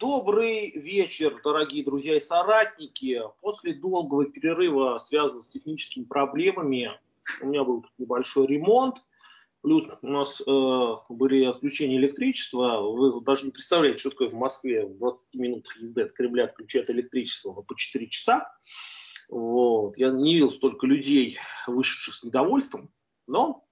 [0.00, 3.22] Добрый вечер, дорогие друзья и соратники.
[3.40, 6.90] После долгого перерыва, связанного с техническими проблемами,
[7.40, 8.96] у меня был небольшой ремонт.
[9.62, 12.80] Плюс у нас э, были отключения электричества.
[12.80, 16.90] Вы даже не представляете, что такое в Москве в 20 минутах езды от Кремля отключают
[16.90, 18.52] электричество по 4 часа.
[19.28, 19.96] Вот.
[19.96, 21.38] Я не видел столько людей,
[21.68, 22.90] вышедших с недовольством.
[23.28, 23.64] Но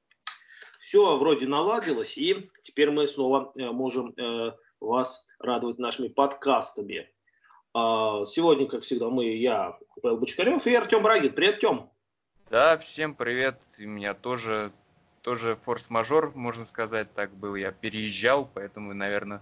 [0.79, 4.53] все вроде наладилось, и теперь мы снова э, можем э,
[4.83, 7.09] вас радовать нашими подкастами.
[7.75, 11.33] А, сегодня, как всегда, мы, я, Павел Бочкарев и Артем Брагин.
[11.33, 11.91] Привет, Тем.
[12.51, 13.59] Да, всем привет.
[13.79, 14.73] У меня тоже,
[15.23, 17.55] тоже форс-мажор, можно сказать, так был.
[17.55, 19.41] Я переезжал, поэтому, наверное,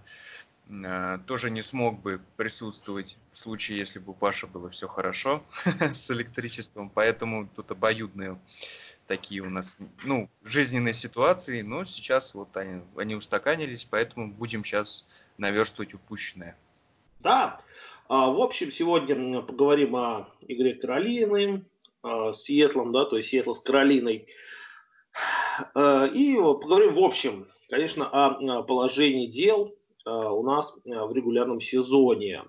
[0.69, 5.43] э, тоже не смог бы присутствовать в случае, если бы у Паши было все хорошо
[5.93, 6.89] с электричеством.
[6.89, 8.39] Поэтому тут обоюдные
[9.07, 15.05] такие у нас, ну, жизненные ситуации, но сейчас вот они, они устаканились, поэтому будем сейчас
[15.41, 16.55] наверстывать упущенное.
[17.19, 17.59] Да,
[18.07, 21.65] а, в общем, сегодня поговорим о игре Каролины
[22.03, 24.27] а, с Сиэтлом, да, то есть Сиэтл с Каролиной.
[25.73, 32.43] А, и поговорим в общем, конечно, о положении дел у нас в регулярном сезоне.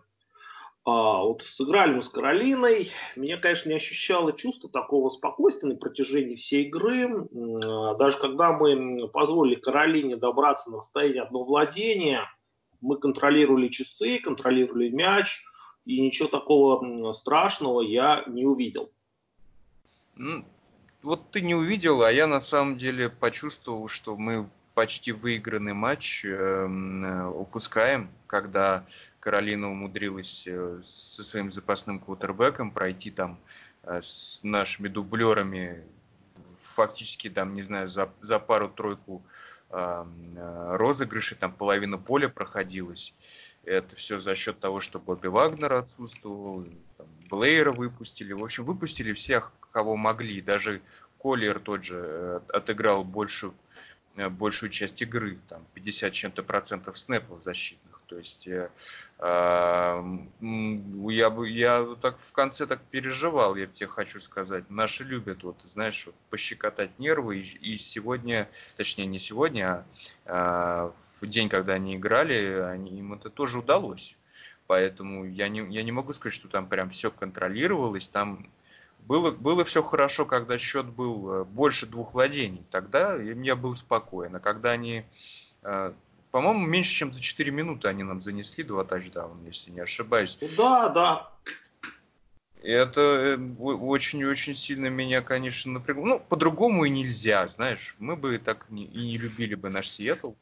[0.87, 2.91] Вот сыграли мы с Каролиной.
[3.15, 7.29] Меня, конечно, не ощущало чувство такого спокойствия на протяжении всей игры.
[7.31, 12.27] Даже когда мы позволили Каролине добраться на расстояние одного владения,
[12.83, 15.43] мы контролировали часы, контролировали мяч,
[15.87, 18.91] и ничего такого страшного я не увидел.
[20.17, 20.45] Ну,
[21.03, 26.25] вот ты не увидел, а я на самом деле почувствовал, что мы почти выигранный матч
[26.25, 28.85] э, упускаем, когда
[29.21, 33.39] Каролина умудрилась э, со своим запасным квотербеком пройти там
[33.83, 35.85] э, с нашими дублерами
[36.57, 39.23] фактически там, не знаю, за, за пару-тройку
[39.73, 43.15] розыгрышей, там половина поля проходилась.
[43.65, 46.67] Это все за счет того, что Бобби Вагнер отсутствовал,
[46.99, 48.33] там, Блейера выпустили.
[48.33, 50.41] В общем, выпустили всех, кого могли.
[50.43, 50.83] Даже
[51.19, 53.55] Коллер тот же отыграл большую,
[54.17, 58.01] большую часть игры, там 50 чем-то процентов снэпов защитных.
[58.07, 58.49] То есть
[59.23, 64.69] я бы я так в конце так переживал, я тебе хочу сказать.
[64.69, 67.39] Наши любят вот, знаешь, вот, пощекотать нервы.
[67.39, 69.85] И, и сегодня, точнее не сегодня,
[70.27, 74.17] а, а в день, когда они играли, они, им это тоже удалось.
[74.67, 78.09] Поэтому я не, я не могу сказать, что там прям все контролировалось.
[78.09, 78.51] Там
[79.07, 82.65] было, было все хорошо, когда счет был э, больше двух владений.
[82.73, 84.35] Тогда я был спокоен.
[84.35, 85.05] А когда они
[85.63, 85.93] э,
[86.33, 90.39] по-моему, меньше, чем за 4 минуты они нам занесли два тачдауна, если не ошибаюсь.
[90.57, 91.31] Да, да.
[92.63, 96.07] Это очень-очень э, сильно меня, конечно, напрягло.
[96.07, 97.97] Ну, по-другому и нельзя, знаешь.
[97.99, 100.33] Мы бы так не, и не любили бы наш Сиэтл,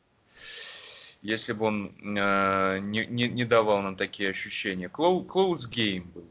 [1.23, 4.89] если бы он э, не, не, не давал нам такие ощущения.
[4.89, 6.25] Close game был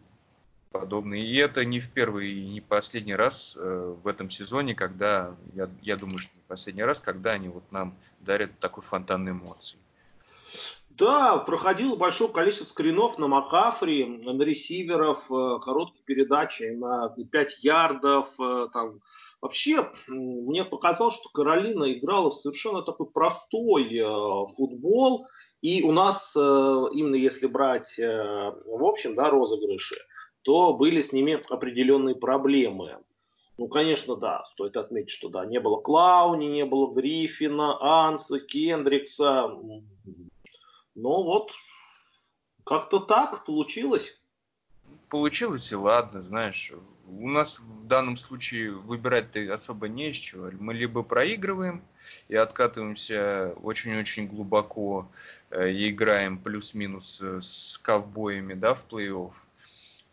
[0.72, 1.22] подобный.
[1.22, 5.70] И это не в первый и не последний раз э, в этом сезоне, когда, я,
[5.82, 9.80] я думаю, что не последний раз, когда они вот нам дарят такой фонтан эмоций.
[10.90, 18.28] Да, проходило большое количество скринов на Макафри, на ресиверов, э, короткие передачи на 5 ярдов.
[18.40, 19.00] Э, там.
[19.42, 24.04] Вообще, мне показалось, что Каролина играла совершенно такой простой
[24.54, 25.28] футбол.
[25.62, 29.96] И у нас, именно если брать в общем, да, розыгрыши,
[30.44, 32.98] то были с ними определенные проблемы.
[33.58, 39.50] Ну, конечно, да, стоит отметить, что да, не было Клауни, не было Гриффина, Анса, Кендрикса.
[40.96, 41.52] Но вот
[42.64, 44.18] как-то так получилось.
[45.10, 46.72] Получилось и ладно, знаешь.
[47.08, 50.52] У нас в данном случае выбирать-то особо не из чего.
[50.58, 51.84] Мы либо проигрываем
[52.28, 55.10] и откатываемся очень-очень глубоко
[55.50, 59.34] э, и играем плюс-минус с ковбоями да, в плей-офф,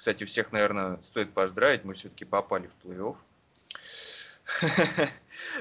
[0.07, 3.17] кстати, всех, наверное, стоит поздравить, мы все-таки попали в плей-офф.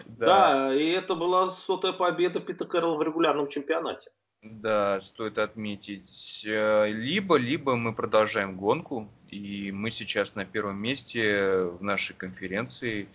[0.06, 4.11] Да, и это была сотая победа Пита Кэрролла в регулярном чемпионате.
[4.44, 6.41] Да, стоит отметить.
[6.45, 13.08] Либо, либо мы продолжаем гонку, и мы сейчас на первом месте в нашей конференции,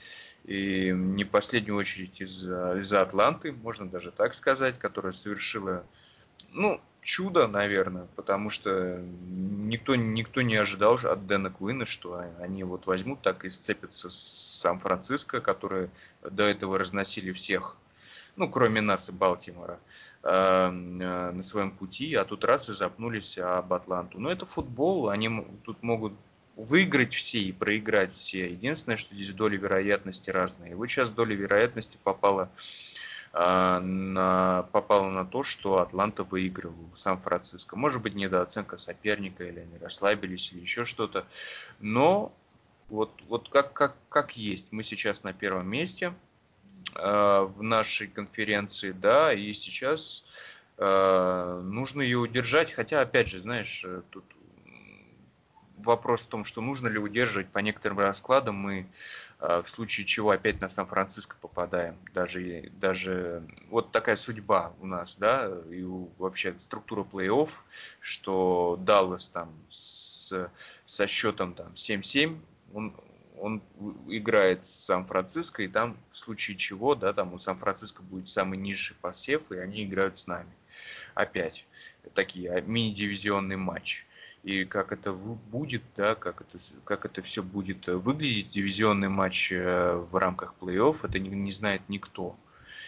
[0.44, 5.84] и не в последнюю очередь из-за из Атланты, можно даже так сказать, которая совершила,
[6.50, 12.86] ну, чудо, наверное, потому что никто, никто не ожидал от Дэна Куина, что они вот
[12.86, 14.16] возьмут так и сцепятся с
[14.60, 15.90] Сан-Франциско, которые
[16.22, 17.76] до этого разносили всех,
[18.36, 19.78] ну, кроме нас и Балтимора,
[20.22, 24.20] э, э, на своем пути, а тут раз и запнулись об Атланту.
[24.20, 26.12] Но это футбол, они тут могут
[26.56, 28.50] выиграть все и проиграть все.
[28.50, 30.72] Единственное, что здесь доли вероятности разные.
[30.72, 32.50] И вот сейчас доля вероятности попала
[33.32, 37.76] на, попала на то, что Атланта выигрывал Сан-Франциско.
[37.76, 41.24] Может быть, недооценка соперника, или они расслабились, или еще что-то.
[41.78, 42.32] Но
[42.88, 44.72] вот, вот как, как, как есть.
[44.72, 46.12] Мы сейчас на первом месте
[46.96, 50.24] э, в нашей конференции, да, и сейчас
[50.76, 52.72] э, нужно ее удержать.
[52.72, 54.24] Хотя, опять же, знаешь, тут
[55.78, 58.56] вопрос в том, что нужно ли удерживать по некоторым раскладам.
[58.56, 58.86] Мы
[59.40, 61.96] в случае чего опять на Сан-Франциско попадаем.
[62.12, 65.82] Даже, даже вот такая судьба у нас, да, и
[66.18, 67.48] вообще структура плей-офф,
[68.00, 70.50] что Даллас там с,
[70.84, 72.38] со счетом там 7-7
[72.74, 72.94] он,
[73.38, 73.62] он
[74.08, 78.96] играет с Сан-Франциско, и там в случае чего, да, там у Сан-Франциско будет самый низший
[79.00, 80.50] посев, и они играют с нами.
[81.14, 81.66] Опять
[82.14, 84.06] такие а, мини-дивизионный матч.
[84.42, 89.96] И как это будет, да, как это, как это все будет выглядеть, дивизионный матч э,
[89.96, 92.36] в рамках плей-офф, это не, не знает никто.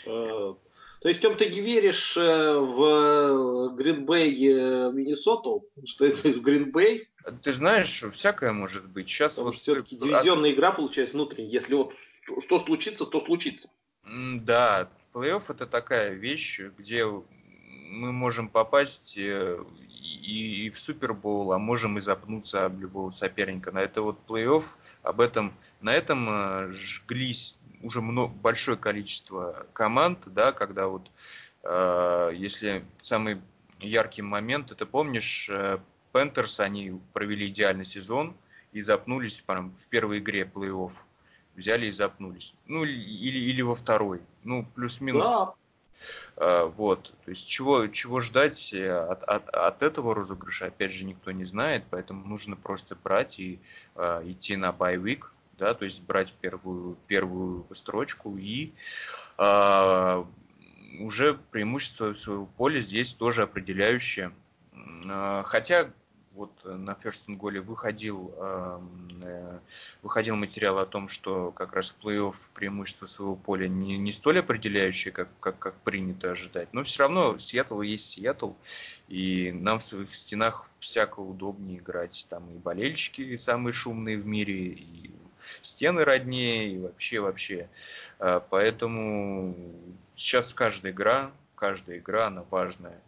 [0.07, 0.55] Э,
[1.01, 4.33] то есть, Тем, ты не веришь э, в Гринбей,
[4.93, 7.09] Миннесоту, что это из Гринбей?
[7.43, 9.09] Ты знаешь, всякое может быть.
[9.09, 10.53] Сейчас Потому вот все-таки дивизионная а...
[10.55, 11.53] игра получается внутренняя.
[11.53, 11.93] Если вот
[12.41, 13.71] что случится, то случится.
[14.05, 17.05] Да, плей-офф это такая вещь, где
[17.93, 23.71] мы можем попасть э, и, и в Супербоул, а можем и запнуться об любого соперника.
[23.71, 24.65] На это вот плей-офф,
[25.03, 31.11] об этом, на этом э, жглись уже много, большое количество команд, да, когда вот,
[31.65, 33.41] э, если самый
[33.81, 35.79] яркий момент, это помнишь, э,
[36.13, 38.35] Пэтриотс, они провели идеальный сезон
[38.73, 40.93] и запнулись прям в первой игре плей-офф.
[41.55, 42.55] Взяли и запнулись.
[42.67, 44.23] Ну, или, или во второй.
[44.43, 45.27] Ну, плюс-минус.
[45.27, 45.51] Да.
[46.37, 47.13] А, вот.
[47.25, 51.85] То есть чего, чего ждать от, от, от этого розыгрыша, опять же, никто не знает,
[51.91, 53.61] поэтому нужно просто брать и
[53.95, 58.73] а, идти на байвик, да, то есть брать первую, первую строчку и
[60.99, 64.31] уже преимущество своего поля здесь тоже определяющее.
[65.45, 65.89] Хотя
[66.35, 69.59] вот э, на and Goal выходил, эм, э,
[70.03, 75.13] выходил материал о том, что как раз плей-офф преимущество своего поля не, не столь определяющее,
[75.13, 76.69] как, как, как принято ожидать.
[76.73, 78.53] Но все равно Сиэтл есть Сиэтл,
[79.09, 82.27] и нам в своих стенах всяко удобнее играть.
[82.31, 85.11] Там и болельщики самые шумные в мире, и
[85.61, 87.69] стены роднее, и вообще, вообще.
[88.19, 89.55] Э, поэтому
[90.15, 92.99] сейчас каждая игра, каждая игра, она важная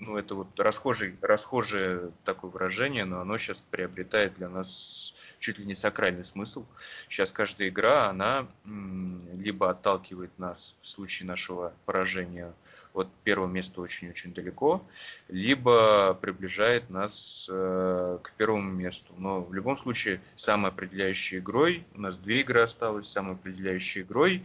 [0.00, 5.64] ну, это вот расхожий, расхожее такое выражение, но оно сейчас приобретает для нас чуть ли
[5.64, 6.64] не сакральный смысл.
[7.08, 12.52] Сейчас каждая игра, она либо отталкивает нас в случае нашего поражения
[12.92, 14.84] от первого места очень-очень далеко,
[15.28, 19.14] либо приближает нас э, к первому месту.
[19.16, 24.42] Но в любом случае, самой определяющей игрой, у нас две игры осталось, самой определяющей игрой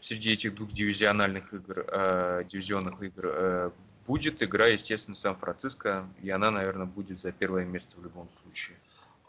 [0.00, 3.70] среди этих двух дивизиональных игр, э, дивизионных игр э,
[4.06, 8.76] будет игра, естественно, Сан-Франциско, и она, наверное, будет за первое место в любом случае.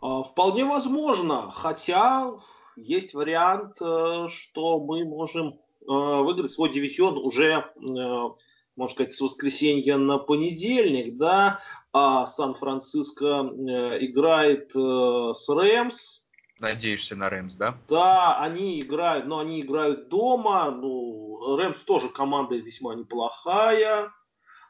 [0.02, 2.34] А, вполне возможно, хотя
[2.78, 5.54] есть вариант, э, что мы можем э,
[5.88, 7.84] выиграть свой дивизион уже, э,
[8.76, 11.60] можно сказать, с воскресенья на понедельник, да,
[11.92, 13.50] а Сан-Франциско
[14.00, 16.26] играет с Рэмс.
[16.60, 17.76] Надеешься на Рэмс, да?
[17.90, 24.12] Да, они играют, но они играют дома, ну, Рэмс тоже команда весьма неплохая,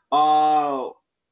[0.10, 0.92] а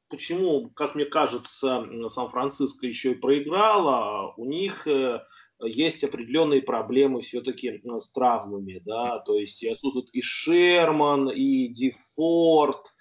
[0.10, 4.34] почему, как мне кажется, Сан-Франциско еще и проиграла?
[4.38, 5.22] У них э,
[5.64, 12.94] есть определенные проблемы все-таки э, с травмами, да, то есть отсутствует и Шерман, и Дефорт,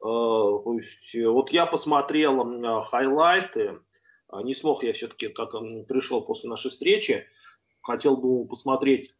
[0.00, 3.80] э, то есть вот я посмотрел хайлайты,
[4.42, 5.50] не смог я все-таки, как
[5.88, 7.24] пришел после нашей встречи,
[7.82, 9.14] хотел бы посмотреть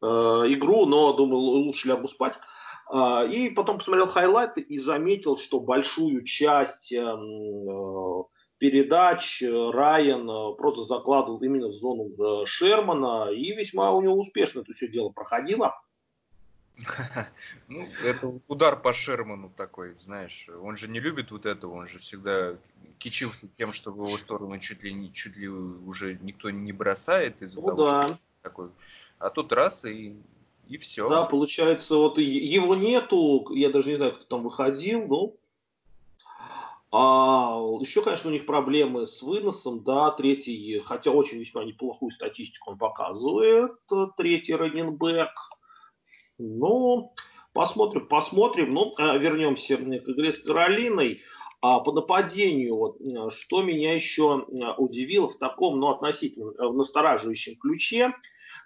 [0.00, 2.34] игру, но думал, лучше лягу спать.
[2.94, 8.24] А, и потом посмотрел хайлайты и заметил, что большую часть эм, э,
[8.58, 14.60] передач э, Райан э, просто закладывал именно в зону Шермана, и весьма у него успешно
[14.60, 15.74] это все дело проходило.
[17.68, 20.50] Ну, это удар по Шерману такой, знаешь.
[20.60, 22.56] Он же не любит вот этого, он же всегда
[22.98, 27.62] кичился тем, что в его сторону чуть ли, чуть ли уже никто не бросает из-за
[27.62, 28.06] ну, того, да.
[28.08, 28.68] что такой.
[29.18, 30.14] А тут раз и
[30.72, 31.08] и все.
[31.08, 35.36] Да, получается, вот его нету, я даже не знаю, кто там выходил, ну.
[36.90, 42.72] А еще, конечно, у них проблемы с выносом, да, третий, хотя очень весьма неплохую статистику
[42.72, 43.72] он показывает,
[44.16, 45.32] третий раненбэк.
[46.38, 47.12] Ну,
[47.52, 48.72] посмотрим, посмотрим.
[48.72, 51.20] Ну, а вернемся к игре с Каролиной.
[51.60, 54.44] А по нападению, вот, что меня еще
[54.78, 58.12] удивило в таком, ну, относительно в настораживающем ключе,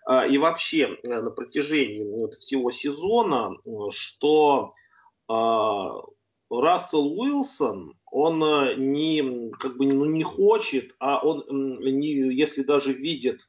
[0.09, 3.57] и вообще э, на протяжении вот всего сезона,
[3.91, 4.71] что
[5.29, 6.01] а,
[6.49, 11.45] Рассел Уилсон, он э, не, как бы, ну, не хочет, а он,
[11.81, 13.49] не, если даже видит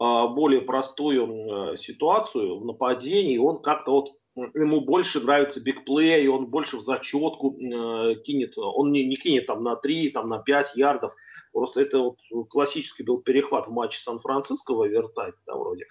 [0.00, 6.76] а, более простую ситуацию в нападении, он как-то вот ему больше нравится бигплей, он больше
[6.76, 11.14] в зачетку э, кинет, он не, не кинет там на 3, там на 5 ярдов.
[11.52, 12.18] Просто это вот
[12.50, 15.86] классический был перехват в матче Сан-Франциско в овертайме, да, вроде.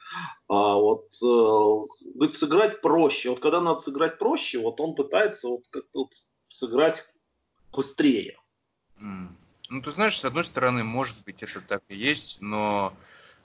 [0.50, 3.30] А вот, э, говорит, сыграть проще.
[3.30, 6.12] Вот когда надо сыграть проще, вот он пытается вот как-то вот
[6.50, 7.14] сыграть
[7.72, 8.38] быстрее.
[9.02, 9.30] Mm.
[9.70, 12.94] Ну, ты знаешь, с одной стороны, может быть, это так и есть, но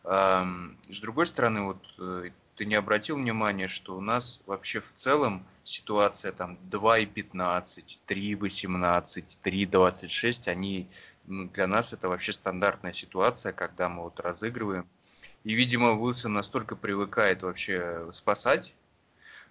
[0.05, 4.93] эм, с другой стороны, вот э, ты не обратил внимания, что у нас вообще в
[4.97, 10.89] целом ситуация там 2,15, 3,18, 3,26, они
[11.25, 14.89] для нас это вообще стандартная ситуация, когда мы вот разыгрываем.
[15.45, 18.75] И, видимо, Уилсон настолько привыкает вообще спасать,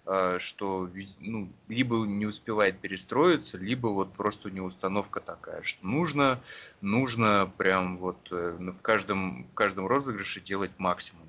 [0.04, 6.42] э, что ну, либо не успевает перестроиться, либо вот просто не установка такая, что нужно,
[6.82, 11.26] нужно прям вот э, в каждом, в каждом розыгрыше делать максимум.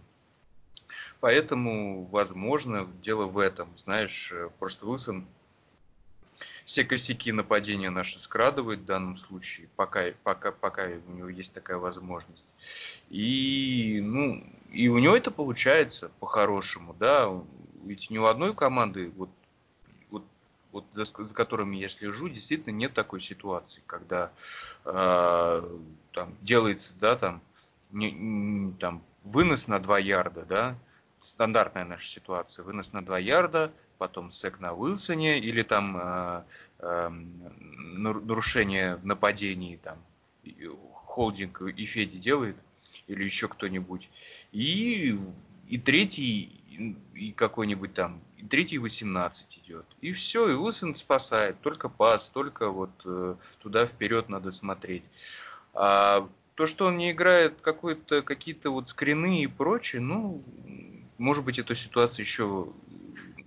[1.19, 3.69] Поэтому, возможно, дело в этом.
[3.75, 5.25] Знаешь, э, просто Уилсон
[6.65, 11.77] все косяки нападения наши скрадывает в данном случае, пока, пока, пока у него есть такая
[11.77, 12.45] возможность.
[13.09, 17.29] И, ну, и у него это получается по-хорошему, да.
[17.83, 19.29] Ведь ни у одной команды, вот,
[20.11, 20.23] вот,
[20.71, 24.31] вот за, которыми я слежу, действительно нет такой ситуации, когда
[24.85, 25.77] э,
[26.13, 27.41] там делается, да, там,
[27.91, 30.75] не, не, там вынос на 2 ярда, да,
[31.21, 32.63] стандартная наша ситуация.
[32.63, 36.43] Вынос на 2 ярда, потом сек на Уилсоне или там э,
[36.79, 39.97] э, нарушение в нападении, там
[40.93, 42.55] холдинг и Феди делает,
[43.07, 44.09] или еще кто-нибудь.
[44.51, 45.17] И,
[45.67, 46.61] и третий,
[47.13, 49.85] и какой-нибудь там, и третий 18 идет.
[50.01, 51.59] И все, и Уилсон спасает.
[51.61, 55.03] Только пас, только вот э, туда вперед надо смотреть.
[55.73, 60.43] А то, что он не играет какой-то, какие-то вот скрины и прочее, ну,
[61.19, 62.67] может быть, эта ситуация еще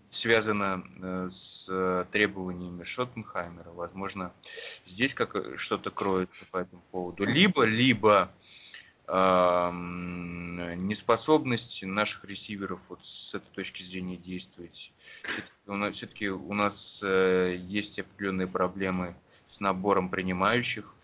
[0.08, 3.70] связана э, с требованиями Шоттенхаймера.
[3.70, 4.32] Возможно,
[4.84, 7.24] здесь как что-то кроется по этому поводу.
[7.24, 8.30] Либо, либо
[9.06, 9.70] э,
[10.76, 14.92] неспособность наших ресиверов вот с этой точки зрения действовать.
[15.92, 19.14] Все-таки у нас э, есть определенные проблемы
[19.46, 20.94] с набором принимающих.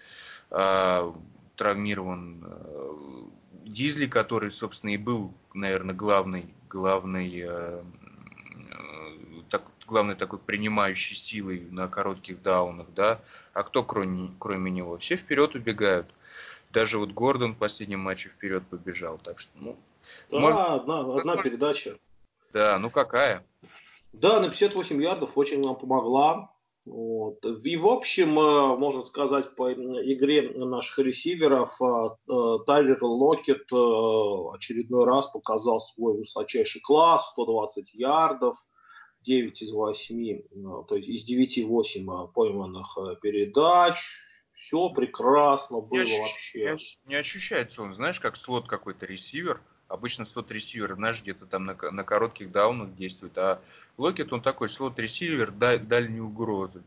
[0.50, 1.12] Э,
[1.56, 3.22] травмирован э,
[3.64, 7.82] Дизли, который, собственно, и был, наверное, главной главной, э,
[9.50, 13.20] так, главной такой принимающей силой на коротких даунах, да,
[13.52, 14.98] а кто кроме, кроме него?
[14.98, 16.06] Все вперед убегают.
[16.70, 19.76] Даже вот Гордон в последнем матче вперед побежал, так что, ну...
[20.30, 21.98] Да, может, одна, одна передача.
[22.52, 23.44] Да, ну какая?
[24.12, 26.50] Да, на 58 ярдов очень нам помогла.
[26.88, 27.44] Вот.
[27.44, 31.84] И в общем, э, можно сказать, по игре наших ресиверов э,
[32.32, 38.56] э, Тайлер Локет очередной раз показал свой высочайший класс, 120 ярдов,
[39.22, 40.42] 9 из 8,
[40.88, 43.98] то есть из 9 8 пойманных передач.
[44.52, 46.76] Все прекрасно было не вообще.
[47.06, 49.60] Не, ощущается он, знаешь, как слот какой-то ресивер.
[49.88, 53.60] Обычно слот ресивер, знаешь, где-то там на, на коротких даунах действует, а
[53.98, 56.82] Локет, он такой слот-ресивер дальней угрозы.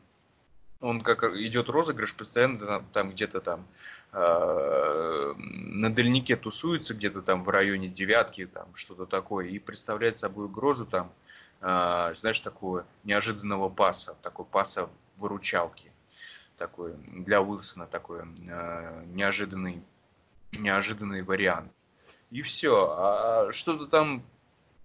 [0.80, 3.68] Он как идет розыгрыш, постоянно там, там где-то там
[4.13, 10.46] э, на дальнике тусуется, где-то там в районе девятки, там что-то такое, и представляет собой
[10.46, 11.12] угрозу там,
[11.60, 15.91] э, знаешь, такого неожиданного паса, такой паса выручалки,
[16.58, 19.84] такой для Уилсона такой э, неожиданный,
[20.53, 21.72] неожиданный вариант.
[22.32, 22.96] И все.
[22.98, 24.24] А что-то там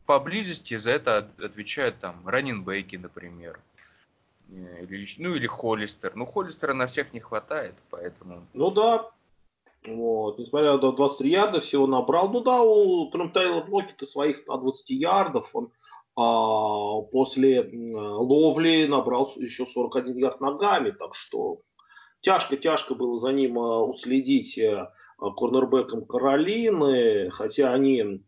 [0.07, 3.61] поблизости за это отвечают там раненбеки, например.
[4.51, 6.15] Э, или, ну или Холлистер.
[6.15, 8.47] Ну, Холлистера на всех не хватает, поэтому...
[8.55, 9.11] Ну да.
[9.87, 10.39] Вот.
[10.39, 12.29] Несмотря на 23 ярда всего набрал.
[12.29, 15.51] Ну да, у прям Тайлор Локета своих 120 ярдов.
[15.55, 15.71] Он
[16.17, 20.91] а, после ловли набрал еще 41 ярд ногами.
[20.91, 21.61] Так что
[22.21, 27.31] тяжко-тяжко было за ним а, уследить а, корнербеком Каролины.
[27.31, 28.23] Хотя они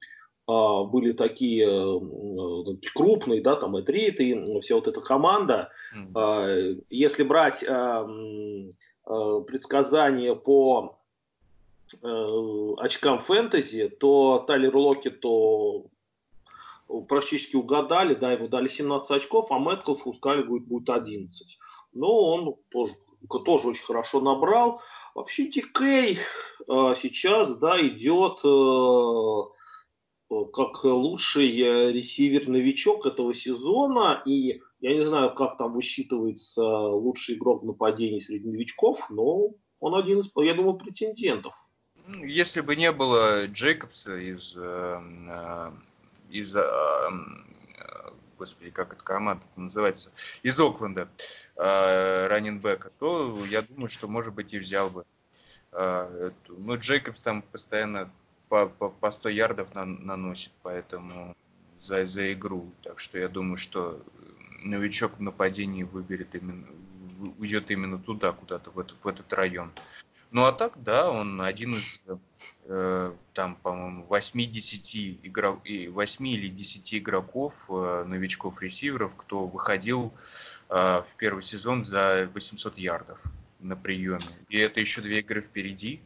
[0.49, 5.71] были такие э, крупные, да, там и Трит, и вся вот эта команда.
[5.95, 6.87] Mm-hmm.
[6.89, 8.07] Если брать а,
[9.05, 10.99] предсказания по
[12.03, 15.87] э, очкам фэнтези, то Тайлер Локи то
[17.09, 21.59] практически угадали, да, ему дали 17 очков, а Мэткалфу сказали, будет, будет 11.
[21.93, 22.95] Но он тоже,
[23.45, 24.81] тоже очень хорошо набрал.
[25.15, 26.19] Вообще Дикей
[26.67, 28.41] сейчас, да, идет
[30.29, 31.51] как лучший
[31.93, 34.23] ресивер-новичок этого сезона.
[34.27, 39.95] И я не знаю, как там высчитывается лучший игрок в нападении среди новичков, но он
[39.95, 41.55] один из, я думаю, претендентов.
[42.07, 45.71] Ну, если бы не было Джейкобса из, э,
[46.31, 46.57] из
[48.39, 51.09] господи, как эта команда называется, из Окленда,
[51.57, 55.05] раненбека, то я думаю, что, может быть, и взял бы.
[55.73, 58.09] Ну, Джейкобс там постоянно
[58.49, 61.37] по, по, по 100 ярдов на, наносит, поэтому
[61.81, 62.71] за, за игру.
[62.83, 64.03] Так что я думаю, что
[64.63, 66.67] новичок в нападении выберет именно,
[67.39, 69.71] уйдет именно туда, куда-то, в, этот, в этот район.
[70.31, 72.03] Ну а так, да, он один из,
[72.67, 80.13] э, там, по-моему, 8-10 игрок, 8 или 10 игроков, э, новичков-ресиверов, кто выходил
[80.69, 83.19] э, в первый сезон за 800 ярдов
[83.61, 84.19] на приеме.
[84.51, 86.03] И это еще две игры впереди.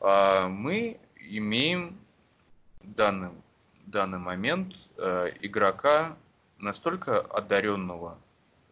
[0.00, 1.98] А мы имеем
[2.82, 3.30] данный,
[3.86, 6.16] данный момент э, игрока
[6.58, 8.18] настолько одаренного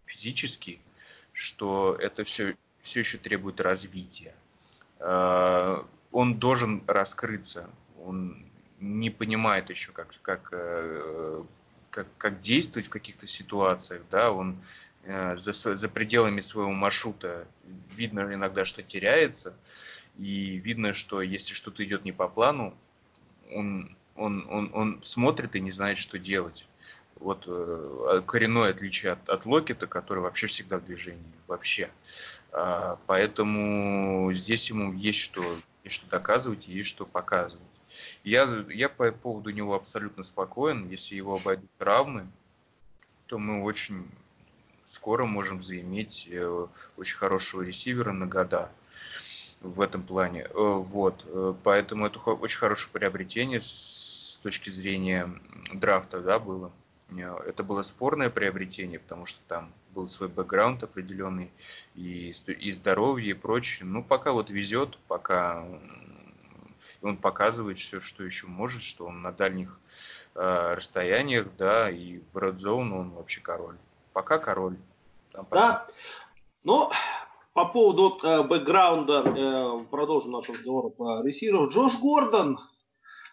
[0.07, 0.81] физически,
[1.33, 4.35] что это все, все еще требует развития.
[4.99, 5.83] Э,
[6.13, 7.69] он должен раскрыться,
[8.03, 8.43] он
[8.81, 11.43] не понимает еще, как, как, э,
[11.91, 14.57] как, как действовать в каких-то ситуациях, да, он
[15.05, 17.47] э, за, за пределами своего маршрута
[17.91, 19.55] видно иногда, что теряется,
[20.19, 22.75] и видно, что если что-то идет не по плану,
[23.53, 26.67] он, он, он, он смотрит и не знает, что делать.
[27.17, 31.91] Вот э, коренное отличие от, от Локета, который вообще всегда в движении, вообще.
[32.53, 35.43] А, поэтому здесь ему есть что,
[35.85, 37.67] есть что доказывать и есть что показывать.
[38.25, 40.89] Я, я по поводу него абсолютно спокоен.
[40.89, 42.27] Если его обойдут травмы,
[43.27, 44.07] то мы очень
[44.85, 48.71] скоро можем заиметь э, очень хорошего ресивера на года
[49.67, 50.43] в этом плане.
[50.43, 51.25] Э, вот.
[51.27, 55.31] Э, поэтому это очень хорошее приобретение с точки зрения
[55.73, 56.71] драфта, да, было.
[57.11, 61.51] Э, это было спорное приобретение, потому что там был свой бэкграунд определенный
[61.95, 63.87] и, и здоровье и прочее.
[63.87, 65.65] Ну, пока вот везет, пока
[67.03, 69.79] он показывает все, что еще может, что он на дальних
[70.35, 73.77] э, расстояниях, да, и в Red Zone он вообще король.
[74.13, 74.77] Пока король.
[75.33, 75.87] Там да,
[76.65, 76.91] ну,
[77.57, 81.69] по поводу э, бэкграунда, э, продолжим наш разговор по ресиверу.
[81.69, 82.59] Джош Гордон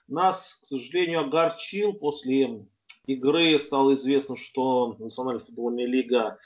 [0.07, 1.91] нас, к сожалению, огорчил.
[1.91, 2.65] После
[3.05, 6.38] игры стало известно, что Национальная футбольная лига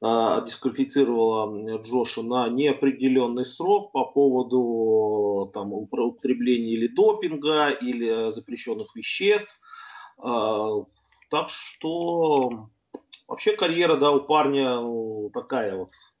[0.00, 9.60] э, дисквалифицировала Джоша на неопределенный срок по поводу там, употребления или допинга, или запрещенных веществ.
[10.22, 10.84] Э,
[11.30, 12.68] так что
[13.26, 14.78] вообще карьера да, у парня
[15.34, 16.17] такая вот Э,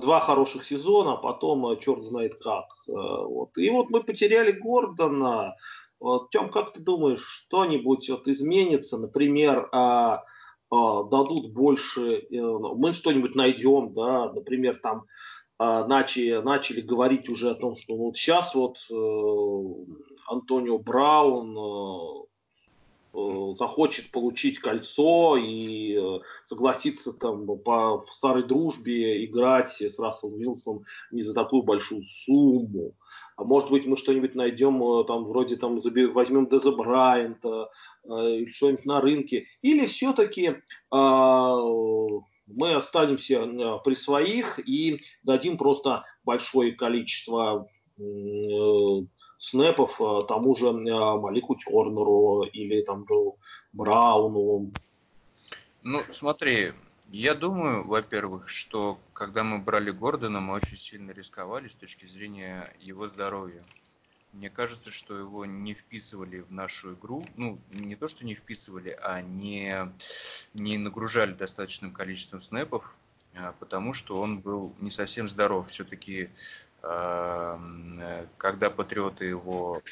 [0.00, 2.66] два хороших сезона, потом э, черт знает как.
[2.88, 3.56] Э, вот.
[3.58, 5.56] И вот мы потеряли Гордона.
[6.00, 8.98] Вот, Тем, как ты думаешь, что-нибудь вот изменится?
[8.98, 10.24] Например, а,
[10.70, 15.04] а, дадут больше, мы что-нибудь найдем, да, например, там
[15.58, 18.78] а, начали, начали говорить уже о том, что вот сейчас вот
[20.26, 22.33] Антонио Браун Э,
[23.52, 31.22] захочет получить кольцо и э, согласиться там по старой дружбе играть с Расселом Вилсом не
[31.22, 32.94] за такую большую сумму.
[33.36, 35.78] А может быть мы что-нибудь найдем э, там вроде там
[36.12, 37.70] возьмем Деза Брайанта
[38.04, 39.46] или что-нибудь на рынке.
[39.62, 40.56] Или все-таки
[40.90, 41.56] а,
[42.46, 47.68] мы останемся при своих и дадим просто большое количество
[49.44, 53.06] снэпов э, тому же э, Малику Тернеру или там
[53.72, 54.70] Брауну.
[55.82, 56.72] Ну, смотри,
[57.08, 62.74] я думаю, во-первых, что когда мы брали Гордона, мы очень сильно рисковали с точки зрения
[62.80, 63.62] его здоровья.
[64.32, 67.24] Мне кажется, что его не вписывали в нашу игру.
[67.36, 69.92] Ну, не то, что не вписывали, а не,
[70.54, 72.96] не нагружали достаточным количеством снэпов,
[73.36, 75.68] а потому что он был не совсем здоров.
[75.68, 76.30] Все-таки
[78.36, 79.82] когда патриоты его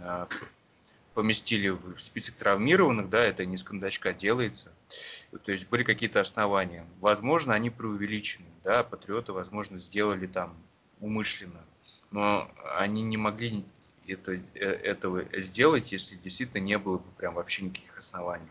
[0.00, 0.26] э,
[1.14, 3.62] поместили в список травмированных, да, это не с
[4.12, 4.72] делается.
[5.44, 6.84] То есть были какие-то основания.
[7.00, 10.54] Возможно, они преувеличены, да, патриоты, возможно, сделали там
[11.00, 11.60] умышленно.
[12.10, 13.64] Но они не могли
[14.08, 18.48] это, э, этого сделать, если действительно не было бы прям вообще никаких оснований.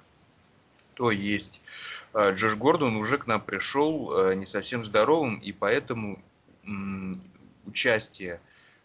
[0.93, 1.59] То есть
[2.13, 6.21] э, Джош Гордон уже к нам пришел не совсем здоровым, и поэтому
[7.65, 8.39] участие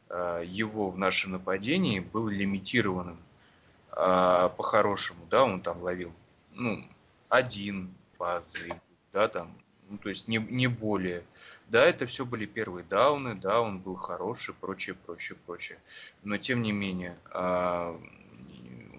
[0.08, 3.18] э, его в нашем нападении было лимитированным
[3.92, 6.12] э, по-хорошему, да, он там ловил,
[6.54, 6.84] ну,
[7.28, 8.52] один пас
[9.12, 9.52] да, там,
[9.88, 11.24] ну, то есть не, не более.
[11.68, 15.78] Да, это все были первые дауны, да, он был хороший, прочее, прочее, прочее.
[16.24, 17.96] Но тем не менее, а,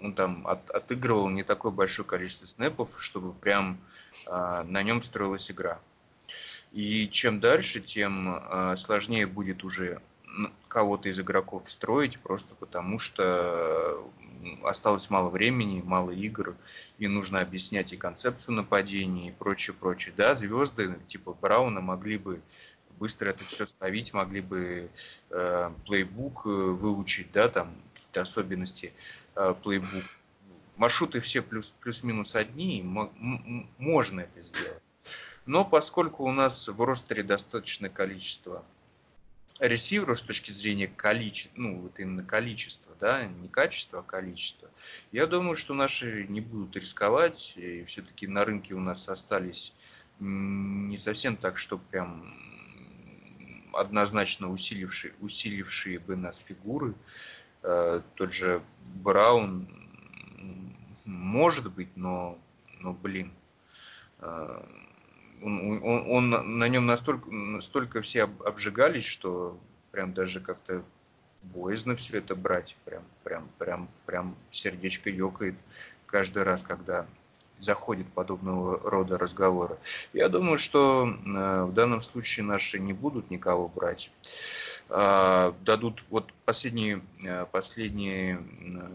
[0.02, 3.78] он там от, отыгрывал не такое большое количество снэпов, чтобы прям
[4.28, 5.80] на нем строилась игра.
[6.72, 10.02] И чем дальше, тем а, сложнее будет уже
[10.70, 14.02] кого-то из игроков строить, просто потому что
[14.64, 16.56] осталось мало времени, мало игр,
[16.98, 20.14] и нужно объяснять и концепцию нападения и прочее, прочее.
[20.16, 22.42] Да, звезды типа Брауна могли бы
[23.00, 24.90] быстро это все ставить, могли бы
[25.32, 28.94] э, плейбук э, выучить, да, там какие-то особенности
[29.36, 30.04] э, плейбук.
[30.78, 32.82] Маршруты все плюс, плюс-минус одни,
[33.78, 34.82] можно это сделать.
[35.46, 38.64] Но поскольку у нас в ростере достаточное количество
[39.60, 44.70] ресиверов с точки зрения количества, ну вот именно количества, да, не качества, а количества,
[45.12, 49.74] я думаю, что наши не будут рисковать, и все-таки на рынке у нас остались
[50.20, 52.34] не совсем так, что прям
[53.74, 56.94] однозначно усилившие, усилившие бы нас фигуры.
[57.64, 58.62] Э, тот же
[58.96, 59.68] Браун
[61.06, 62.38] может быть, но,
[62.80, 63.32] но блин,
[64.20, 64.64] э,
[65.42, 69.58] он, он, он на нем настолько, настолько все обжигались, что
[69.92, 70.84] прям даже как-то
[71.44, 72.76] боязно все это брать.
[72.86, 75.56] Прям, прям, прям, прям сердечко ёкает
[76.06, 77.06] каждый раз, когда
[77.60, 79.78] заходит подобного рода разговоры.
[80.14, 84.12] Я думаю, что э, в данном случае наши не будут никого брать.
[84.90, 88.44] Э, дадут вот последнюю, э, последнюю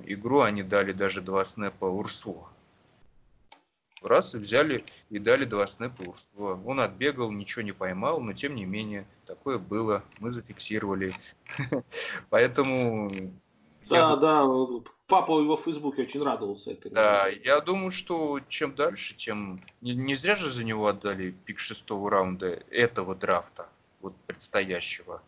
[0.07, 2.49] игру они дали даже два снэпа Урсула
[4.07, 6.15] раз и взяли и дали два снэпа.
[6.37, 11.15] Он отбегал, ничего не поймал, но тем не менее, такое было, мы зафиксировали.
[12.31, 13.33] Поэтому...
[13.89, 14.45] Да, да,
[15.07, 16.91] папа его в Фейсбуке очень радовался этой.
[16.91, 19.63] Да, я думаю, что чем дальше, тем...
[19.81, 23.69] Не, не зря же за него отдали пик шестого раунда этого драфта,
[24.01, 25.23] вот предстоящего.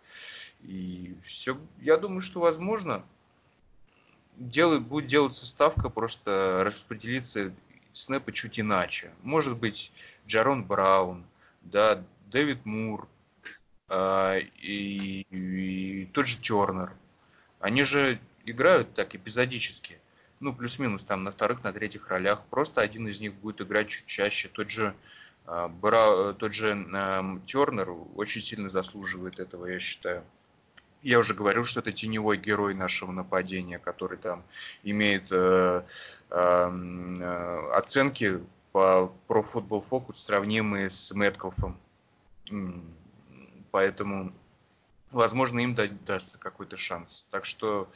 [0.63, 3.05] И все, я думаю, что возможно,
[4.39, 7.53] делает, будет делаться ставка, просто распределиться
[7.99, 9.11] снэпы чуть иначе.
[9.23, 9.93] Может быть,
[10.27, 11.25] Джарон Браун,
[11.63, 13.09] да, Дэвид Мур
[13.89, 16.93] э, и, и тот же Тернер.
[17.61, 19.99] Они же играют так эпизодически.
[20.41, 22.45] Ну, плюс-минус там на вторых, на третьих ролях.
[22.47, 24.49] Просто один из них будет играть чуть чаще.
[24.49, 24.95] Тот же,
[25.47, 30.23] э, Бра, тот же э, Тернер очень сильно заслуживает этого, я считаю.
[31.03, 34.43] Я уже говорил, что это теневой герой нашего нападения, который там
[34.83, 35.83] имеет э,
[36.31, 38.41] оценки
[38.73, 41.79] по Pro Football Focus сравнимые с Мэткалфом.
[43.71, 44.33] Поэтому,
[45.11, 47.27] возможно, им дастся какой-то шанс.
[47.31, 47.89] Так что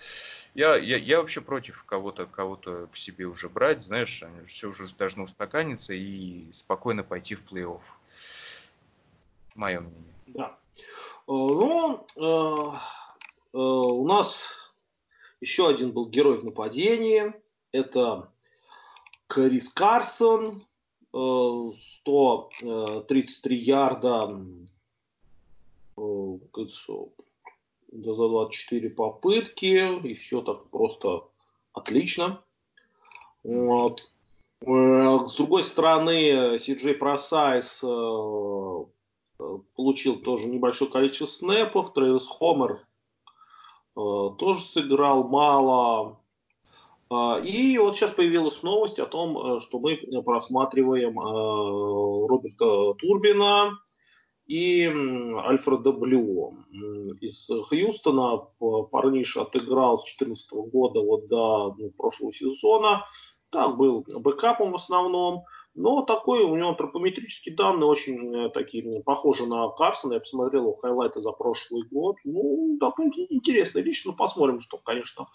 [0.55, 5.25] я, я, я вообще против кого-то кого-то к себе уже брать, знаешь, все уже должно
[5.25, 7.81] устаканиться и спокойно пойти в плей-офф.
[9.55, 10.14] Мое мнение.
[10.27, 10.59] Да.
[10.77, 10.81] Э,
[11.27, 12.77] ну, э,
[13.55, 14.75] э, у нас
[15.40, 17.33] еще один был герой в нападении.
[17.73, 18.31] Это
[19.27, 20.67] Крис Карсон,
[21.11, 24.47] 133 ярда
[25.97, 26.39] за
[27.95, 31.25] 24 попытки, и все так просто
[31.73, 32.41] отлично.
[33.43, 34.09] Вот.
[34.61, 37.81] С другой стороны, Сиджей Просайс
[39.75, 42.81] получил тоже небольшое количество снэпов, Трейвис Хомер
[43.95, 46.19] тоже сыграл мало.
[47.12, 53.79] А, и вот сейчас появилась новость о том, э, что мы просматриваем э, Роберта Турбина
[54.46, 56.57] и Альфреда Блю.
[57.20, 58.38] Из Хьюстона
[58.90, 63.05] парниша отыграл с 2014 года вот до ну, прошлого сезона.
[63.51, 65.44] Так, был бэкапом в основном.
[65.75, 70.14] Но такой у него антропометрические данные очень э, такие похожи на Карсона.
[70.14, 72.16] Я посмотрел его хайлайты за прошлый год.
[72.25, 73.83] Ну, такой интересный.
[73.83, 75.27] Лично посмотрим, что, конечно,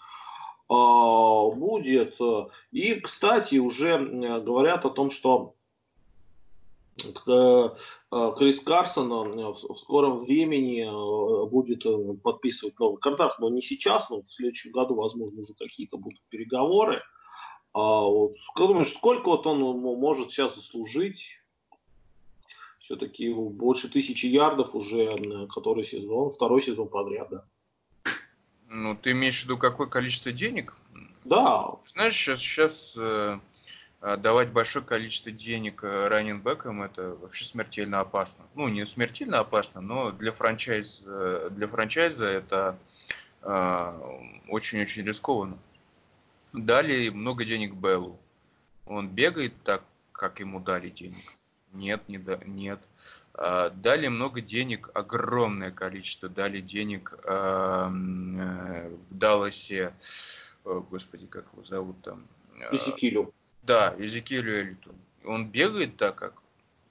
[0.68, 2.18] будет.
[2.72, 5.54] И, кстати, уже говорят о том, что
[7.26, 7.68] э,
[8.12, 10.84] э, Крис Карсон э, в скором времени
[11.48, 11.84] будет
[12.22, 17.02] подписывать новый контракт, но не сейчас, но в следующем году, возможно, уже какие-то будут переговоры.
[17.72, 21.42] А вот, думаешь, сколько вот он может сейчас заслужить?
[22.78, 27.44] Все-таки больше тысячи ярдов уже который сезон, второй сезон подряд, да.
[28.68, 30.74] Ну, ты имеешь в виду какое количество денег?
[31.24, 31.70] Да.
[31.84, 33.38] Знаешь, сейчас, сейчас э,
[34.00, 38.44] давать большое количество денег э, раненбекам это вообще смертельно опасно.
[38.54, 42.78] Ну, не смертельно опасно, но для, франчайз, э, для франчайза это
[43.42, 45.58] э, очень-очень рискованно.
[46.52, 48.18] Дали много денег Беллу.
[48.86, 51.24] Он бегает так, как ему дали денег.
[51.72, 52.80] Нет, не да, нет.
[53.40, 59.94] А, дали много денег, огромное количество дали денег э, в Далласе,
[60.64, 62.26] господи, как его зовут там?
[62.72, 63.32] Изекилю.
[63.62, 64.92] Да, Изекилю Элиту.
[65.24, 66.42] Он бегает так, как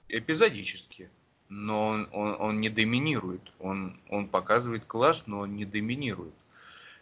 [0.08, 1.10] эпизодически,
[1.50, 3.42] но он, он, он не доминирует.
[3.58, 6.32] Он, он показывает класс, но он не доминирует.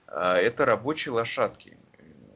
[0.09, 1.79] А это рабочие лошадки.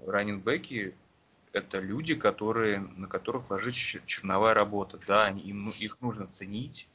[0.06, 0.94] Раннинбеки–
[1.52, 5.00] это люди, которые, на которых ложится черновая работа.
[5.08, 6.88] Да, им, их нужно ценить,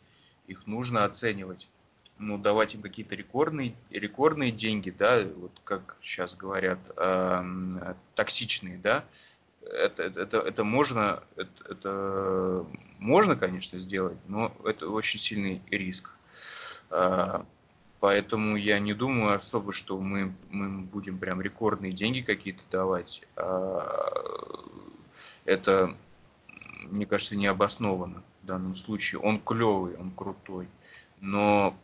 [0.48, 1.68] их нужно оценивать.
[2.18, 9.04] Ну, давать им какие-то рекордные, рекордные деньги, да, вот как сейчас говорят, э, токсичные, да,
[9.62, 12.66] это, это, это можно, это, это
[13.00, 16.12] можно, конечно, сделать, но это очень сильный риск.
[16.90, 17.42] Э,
[18.00, 23.26] поэтому я не думаю особо, что мы, мы будем прям рекордные деньги какие-то давать.
[23.36, 23.82] Э,
[25.46, 25.96] это,
[26.92, 29.20] мне кажется, необоснованно в данном случае.
[29.22, 30.68] Он клевый, он крутой.
[31.22, 31.76] Но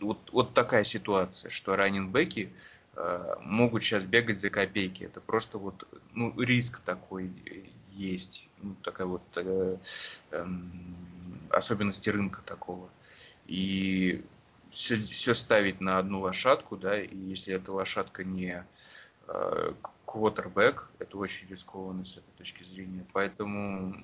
[0.00, 2.50] вот, вот такая ситуация, что раненбеки
[2.94, 5.04] э, могут сейчас бегать за копейки.
[5.04, 7.30] Это просто вот ну, риск такой
[7.92, 8.48] есть.
[8.62, 9.76] Ну, такая вот э,
[10.32, 10.46] э,
[11.50, 12.88] особенности рынка такого.
[13.46, 14.22] И
[14.70, 18.64] все, все ставить на одну лошадку, да, и если эта лошадка не
[19.28, 19.72] э,
[20.04, 23.06] квотербек, это очень рискованно с этой точки зрения.
[23.12, 23.96] Поэтому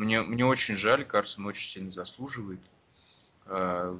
[0.00, 2.60] мне, мне очень жаль, Карсон очень сильно заслуживает
[3.46, 3.98] э,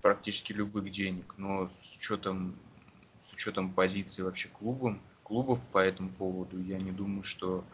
[0.00, 2.54] практически любых денег, но с учетом,
[3.22, 7.64] с учетом позиции вообще клубом, клубов по этому поводу, я не думаю, что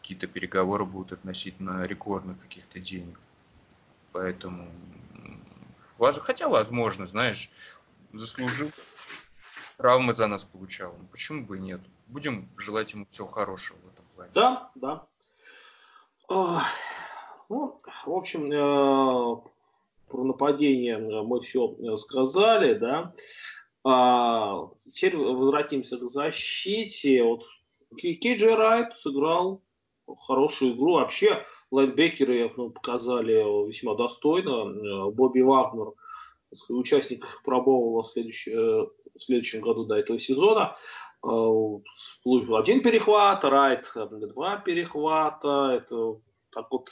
[0.00, 3.18] какие-то переговоры будут относительно рекордных каких-то денег.
[4.12, 4.68] Поэтому,
[5.98, 7.50] хотя возможно, знаешь,
[8.12, 8.70] заслужил,
[9.78, 10.94] травмы за нас получал.
[10.98, 11.80] Ну, почему бы и нет?
[12.08, 14.30] Будем желать ему всего хорошего в этом плане.
[14.34, 15.06] Да, да.
[17.48, 19.42] Ну, в общем, э,
[20.08, 23.12] про нападение мы все сказали, да.
[23.84, 27.22] А, теперь возвратимся к защите.
[27.22, 27.44] Вот
[27.96, 29.62] Кейджи Райт сыграл
[30.26, 30.94] хорошую игру.
[30.94, 35.10] Вообще, лайнбекеры ну, показали весьма достойно.
[35.10, 35.92] Бобби Вагнер,
[36.68, 38.16] участник пробовала в.
[38.16, 40.76] Э, в следующем году до этого сезона.
[41.24, 41.28] Э,
[42.54, 45.80] один перехват, Райт два перехвата.
[45.80, 46.20] Это
[46.56, 46.88] так вот,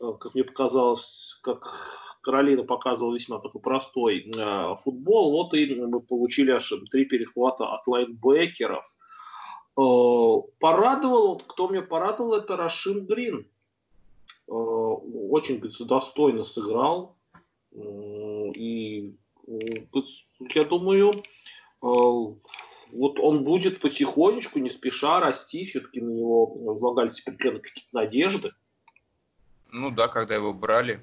[0.00, 6.00] э, как мне показалось, как Каролина показывала весьма такой простой э, футбол, вот и мы
[6.00, 8.84] получили аж три перехвата от лайнбекеров.
[9.78, 9.80] Э,
[10.60, 13.48] порадовал, вот, кто меня порадовал, это Рашим Грин.
[14.46, 17.16] Очень говорится, достойно сыграл.
[17.72, 19.14] И
[20.54, 21.24] я думаю,
[21.80, 28.52] вот он будет потихонечку, не спеша расти, все-таки на него возлагались определенно какие-то надежды.
[29.74, 31.00] Ну да, когда его брали,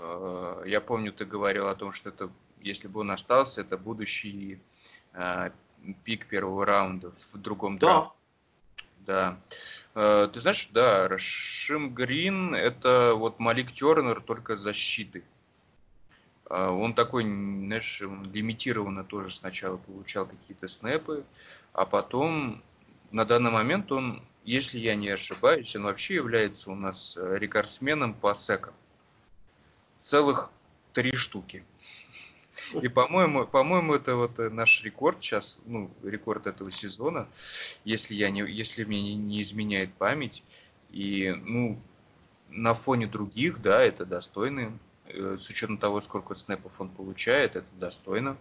[0.00, 2.28] э, я помню, ты говорил о том, что это,
[2.60, 4.58] если бы он остался, это будущий
[5.12, 5.50] э,
[6.02, 8.12] пик первого раунда в другом драфте.
[9.06, 9.38] Да.
[9.94, 15.22] Э, ты знаешь, да, Рашим Грин это вот Малик Тернер только с защитой.
[16.50, 18.00] Он такой, знаешь,
[18.32, 21.22] лимитированно тоже сначала получал какие-то снэпы,
[21.74, 22.60] а потом
[23.12, 28.14] на данный момент он если я не ошибаюсь, он вообще является у нас э, рекордсменом
[28.14, 28.74] по секам.
[30.00, 30.50] Целых
[30.92, 31.64] три штуки.
[32.82, 37.28] И, по-моему, по-моему, это вот э, наш рекорд сейчас, ну, рекорд этого сезона,
[37.84, 40.42] если, я не, если мне не, не изменяет память.
[40.90, 41.78] И, ну,
[42.50, 44.72] на фоне других, да, это достойно.
[45.06, 48.36] Э, с учетом того, сколько снэпов он получает, это достойно.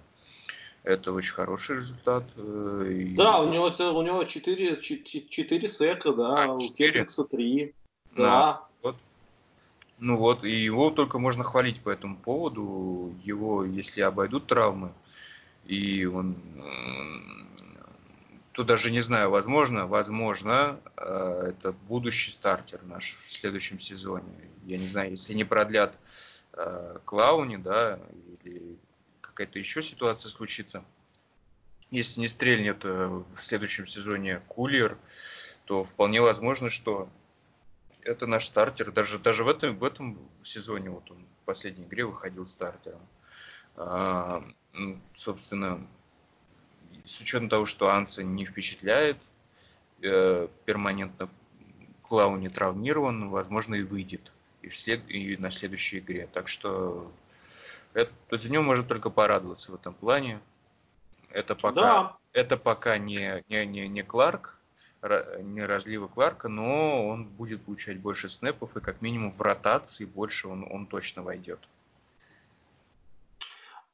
[0.83, 2.23] Это очень хороший результат.
[2.37, 3.15] Э, и...
[3.15, 6.69] Да, у него, у него 4, 4 сека, да, а, 4?
[6.69, 7.73] у Кедрикса 3.
[8.15, 8.23] Да.
[8.23, 8.67] да.
[8.83, 8.95] Вот.
[9.99, 13.13] Ну вот, и его только можно хвалить по этому поводу.
[13.23, 14.91] Его, если обойдут травмы,
[15.65, 16.35] и он
[18.57, 24.25] тут даже не знаю, возможно, возможно, э, это будущий стартер наш в следующем сезоне.
[24.65, 25.99] Я не знаю, если не продлят
[26.53, 27.99] э, Клауни, да,
[29.37, 30.83] какая-то еще ситуация случится,
[31.91, 34.97] если не стрельнет э, в следующем сезоне кулер,
[35.65, 37.07] то вполне возможно, что
[38.01, 38.91] это наш стартер.
[38.91, 42.99] Даже, даже в, этом, в этом сезоне, вот он в последней игре выходил стартером.
[43.75, 44.43] А,
[45.13, 45.85] собственно,
[47.05, 49.17] с учетом того, что Анса не впечатляет,
[50.01, 51.29] э, перманентно
[52.01, 54.31] Клау не травмирован, возможно, и выйдет
[54.63, 56.27] и, вслед, и на следующей игре.
[56.33, 57.11] Так что
[57.97, 60.39] это, за него можно только порадоваться в этом плане.
[61.31, 62.17] Это пока, да.
[62.31, 64.55] это пока не, не, не, не Кларк,
[65.01, 70.47] не разлива Кларка, но он будет получать больше снэпов, и как минимум в ротации больше
[70.47, 71.59] он, он точно войдет.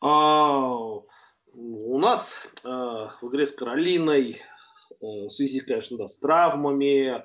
[0.01, 0.99] А,
[1.53, 4.41] у нас а, в игре с Каролиной
[4.99, 7.23] в связи, конечно, да, с травмами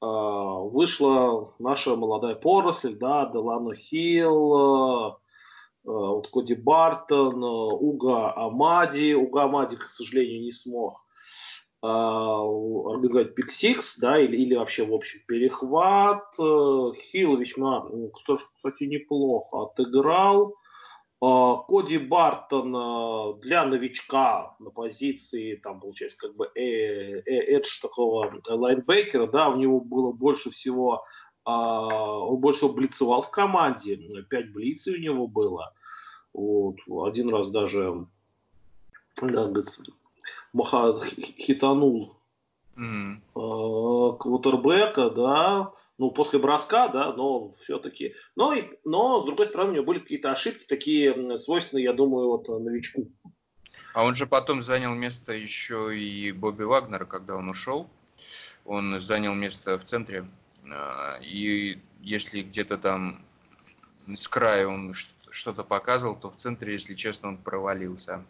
[0.00, 5.20] вышла наша молодая поросль, да, Делано Хилл,
[5.84, 9.14] вот Коди Бартон, Уго Амади.
[9.14, 11.04] Уго Амади, к сожалению, не смог
[11.82, 16.34] организовать pick six, да, или, или вообще в общем перехват.
[16.36, 20.56] Хилл весьма, кто, кстати, неплохо отыграл.
[21.20, 22.72] Коди Бартон
[23.40, 29.56] для новичка на позиции, там, получается, как бы э, э, edge такого лайнбекера, да, у
[29.56, 31.04] него было больше всего,
[31.44, 33.96] он больше блицевал в команде,
[34.28, 35.72] пять блицей у него было,
[36.32, 36.76] вот,
[37.06, 38.06] один раз даже,
[39.22, 39.52] да,
[40.52, 40.94] Маха
[41.38, 42.16] хитанул
[42.76, 44.16] mm.
[44.18, 48.14] квотербека, да, ну, после броска, да, но все-таки.
[48.36, 52.48] Но, но, с другой стороны, у него были какие-то ошибки, такие свойственные, я думаю, вот
[52.48, 53.06] новичку.
[53.92, 57.88] А он же потом занял место еще и Бобби Вагнера, когда он ушел.
[58.64, 60.24] Он занял место в центре.
[60.70, 63.22] А, и если где-то там
[64.14, 64.92] с края он
[65.30, 68.24] что-то показывал, то в центре, если честно, он провалился.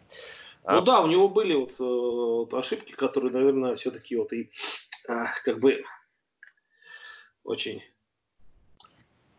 [0.63, 0.81] Ну а...
[0.81, 4.51] да, у него были вот, э, вот ошибки, которые, наверное, все-таки вот и
[5.07, 5.83] а, как бы
[7.43, 7.81] очень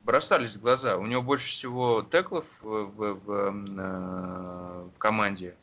[0.00, 0.96] бросались в глаза.
[0.96, 5.54] У него больше всего теклов в, в, в, э, в команде.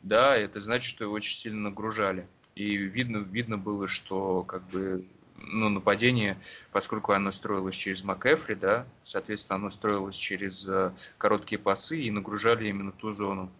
[0.00, 2.26] Да, это значит, что его очень сильно нагружали.
[2.54, 5.04] И видно, видно было, что как бы
[5.40, 6.38] ну, нападение,
[6.72, 12.68] поскольку оно строилось через МакЭфри, да, соответственно, оно строилось через э, короткие пасы и нагружали
[12.68, 13.50] именно ту зону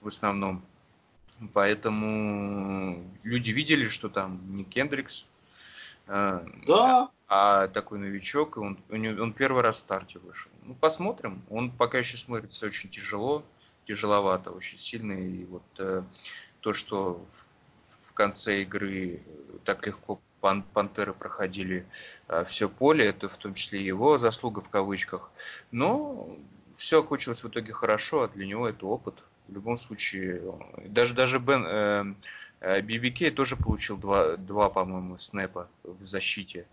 [0.00, 0.62] в основном.
[1.52, 5.26] Поэтому люди видели, что там не Кендрикс,
[6.08, 7.10] а, да.
[7.28, 10.50] а такой новичок, и он, он первый раз в старте вышел.
[10.64, 11.42] Ну, посмотрим.
[11.50, 13.44] Он пока еще смотрится очень тяжело,
[13.86, 15.12] тяжеловато, очень сильно.
[15.12, 16.02] И вот э,
[16.60, 19.22] то, что в, в конце игры
[19.64, 21.86] так легко пан, пантеры проходили
[22.28, 25.30] э, все поле, это в том числе его заслуга в кавычках.
[25.70, 26.28] Но
[26.76, 29.14] все окончилось в итоге хорошо, а для него это опыт
[29.48, 30.42] в любом случае,
[30.84, 32.04] даже, даже Бен, э,
[32.60, 36.66] э тоже получил два, два, по-моему, снэпа в защите.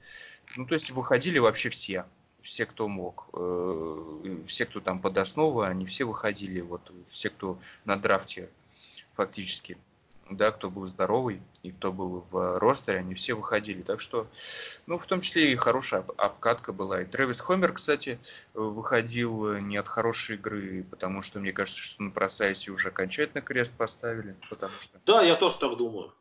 [0.55, 2.05] Ну, то есть выходили вообще все.
[2.41, 3.27] Все, кто мог.
[3.33, 6.61] Э, все, кто там под основу, они все выходили.
[6.61, 8.49] Вот все, кто на драфте
[9.15, 9.77] фактически
[10.29, 13.81] да, кто был здоровый и кто был в ростере, они все выходили.
[13.81, 14.27] Так что,
[14.87, 17.01] ну, в том числе и хорошая обкатка была.
[17.01, 18.19] И Трэвис Хомер, кстати,
[18.53, 23.77] выходил не от хорошей игры, потому что, мне кажется, что на Просайсе уже окончательно крест
[23.77, 24.35] поставили.
[24.49, 24.99] Потому что...
[25.05, 26.13] Да, я тоже так думаю.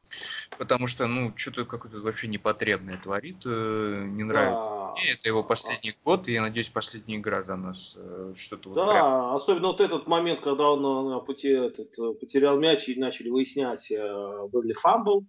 [0.57, 4.71] Потому что, ну, что-то какое-то вообще непотребное творит, э, не нравится.
[4.71, 4.93] Да.
[4.93, 7.95] Мне это его последний год, и я надеюсь, последняя игра за нас.
[7.97, 9.35] Э, что-то да, вот прям...
[9.35, 13.93] особенно вот этот момент, когда он э, потерял мяч и начали выяснять,
[14.51, 15.27] был ли фамбл.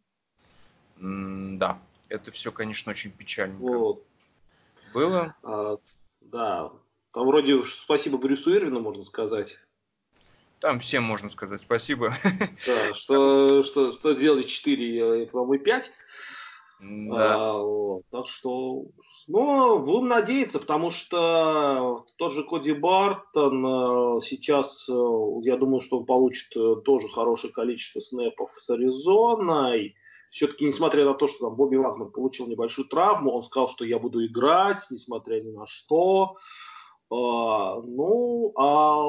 [0.97, 1.77] Да,
[2.15, 3.57] это все, конечно, очень печально.
[3.59, 4.03] Вот.
[4.93, 5.35] Было?
[5.43, 5.75] А,
[6.21, 6.71] да.
[7.13, 9.59] Там вроде спасибо Брюсу Ирвину, можно сказать.
[10.59, 12.15] Там всем можно сказать спасибо.
[12.65, 15.93] Да, что, что, что сделали 4, по-моему, 5.
[16.81, 17.35] Да.
[17.35, 18.85] А, вот, так что,
[19.27, 24.93] ну, будем надеяться, потому что тот же Коди Бартон э, сейчас, э,
[25.43, 29.95] я думаю, что он получит э, тоже хорошее количество снэпов с Аризоной.
[30.29, 33.99] Все-таки, несмотря на то, что там Бобби Вагнер получил небольшую травму, он сказал, что я
[33.99, 36.35] буду играть, несмотря ни на что.
[37.09, 39.05] А, ну, а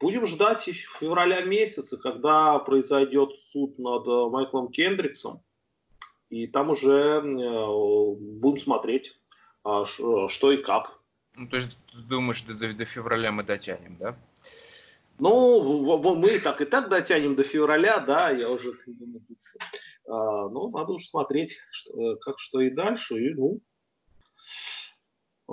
[0.00, 5.42] будем ждать февраля месяца, когда произойдет суд над Майклом Кендриксом
[6.30, 9.18] и там уже э, будем смотреть,
[9.64, 11.00] а, что и как.
[11.36, 14.16] Ну, то есть ты думаешь, до, до февраля мы дотянем, да?
[15.18, 19.22] Ну, мы так и так дотянем до февраля, да, я уже думаю,
[20.06, 23.60] а, ну, надо уже смотреть, что, как что и дальше, и, ну,
[25.48, 25.52] э,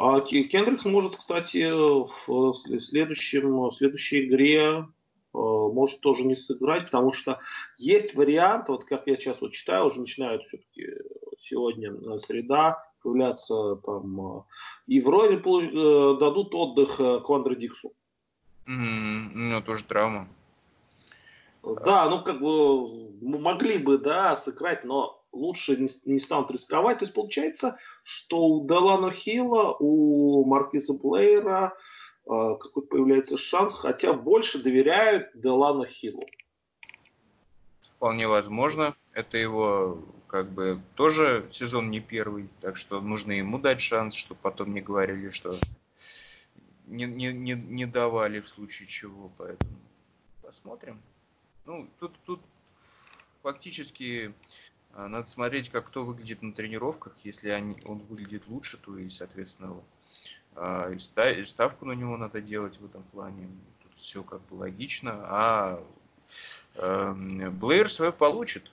[0.00, 4.84] а Кендрикс может, кстати, в следующем, в следующей игре
[5.34, 7.38] Э, может тоже не сыграть, потому что
[7.76, 10.86] есть вариант, вот как я сейчас вот читаю, уже начинают все-таки
[11.38, 14.42] сегодня э, среда появляться там, э,
[14.86, 17.92] и вроде дадут отдых Квандре Диксу.
[18.68, 20.28] Mm, ну, тоже травма.
[21.62, 26.98] Да, ну как бы могли бы, да, сыграть, но лучше не, не станут рисковать.
[26.98, 31.74] То есть получается, что у Делано Хилла, у Маркиза Плеера,
[32.26, 36.26] а, какой появляется шанс, хотя больше доверяют Делану Хиллу.
[37.80, 38.94] Вполне возможно.
[39.12, 39.98] Это его
[40.28, 44.82] как бы тоже сезон не первый, так что нужно ему дать шанс, чтобы потом не
[44.82, 45.56] говорили, что
[46.88, 49.78] не, не, не, не давали в случае чего, поэтому.
[50.42, 51.00] посмотрим.
[51.66, 52.40] Ну, тут, тут
[53.42, 54.32] фактически
[54.94, 57.14] а, надо смотреть, как кто выглядит на тренировках.
[57.24, 59.76] Если они, он выглядит лучше, то и, соответственно,
[60.54, 63.48] а, и ставку на него надо делать в этом плане.
[63.82, 65.12] Тут все как бы логично.
[65.24, 65.84] А
[66.76, 68.70] эм, Блэйр свое получит.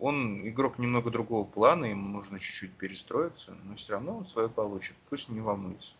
[0.00, 4.96] Он игрок немного другого плана, ему нужно чуть-чуть перестроиться, но все равно он свое получит.
[5.08, 5.94] Пусть не волнуется.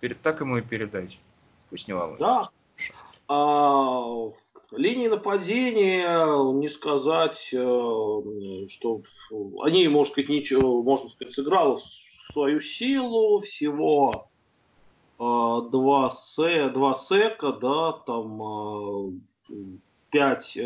[0.00, 1.18] Перед, так ему и передайте.
[1.68, 2.26] Пусть не волнуется.
[2.26, 2.48] Да.
[3.28, 4.30] А,
[4.72, 9.02] линии нападения, не сказать, э, что
[9.62, 11.80] они, можно сказать, ничего, можно сказать, сыграл
[12.32, 14.28] свою силу, всего
[15.18, 19.54] э, два, се, два сека, да, там э,
[20.10, 20.58] пять,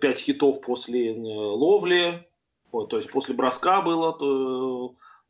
[0.00, 2.26] пять хитов после ловли,
[2.70, 4.12] то есть после броска было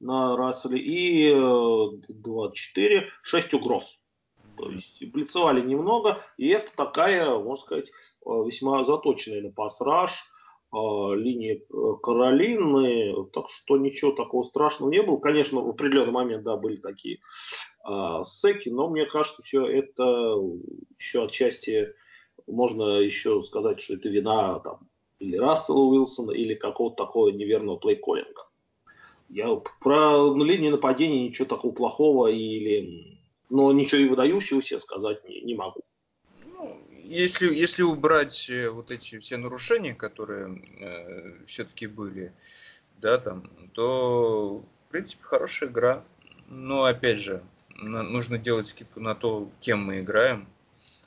[0.00, 1.32] на Расселе, и
[2.08, 4.00] 24, 6 угроз.
[4.56, 10.12] То есть блицевали немного, и это такая, можно сказать, э, весьма заточенная на пасраж
[10.72, 15.18] э, линии э, Каролины, так что ничего такого страшного не было.
[15.18, 17.18] Конечно, в определенный момент, да, были такие
[17.86, 20.36] э, секи, но мне кажется, все это
[20.98, 21.94] еще отчасти
[22.46, 24.88] можно еще сказать, что это вина там,
[25.18, 28.45] или Рассела Уилсона, или какого-то такого неверного плейколлинга.
[29.28, 33.16] Я про линии нападения ничего такого плохого или
[33.48, 35.80] но ничего и выдающегося сказать не, не могу.
[36.44, 42.32] Ну, если, если убрать э, вот эти все нарушения, которые э, все-таки были,
[43.00, 46.02] да, там, то, в принципе, хорошая игра.
[46.48, 50.46] Но, опять же, на, нужно делать скидку на то, кем мы играем.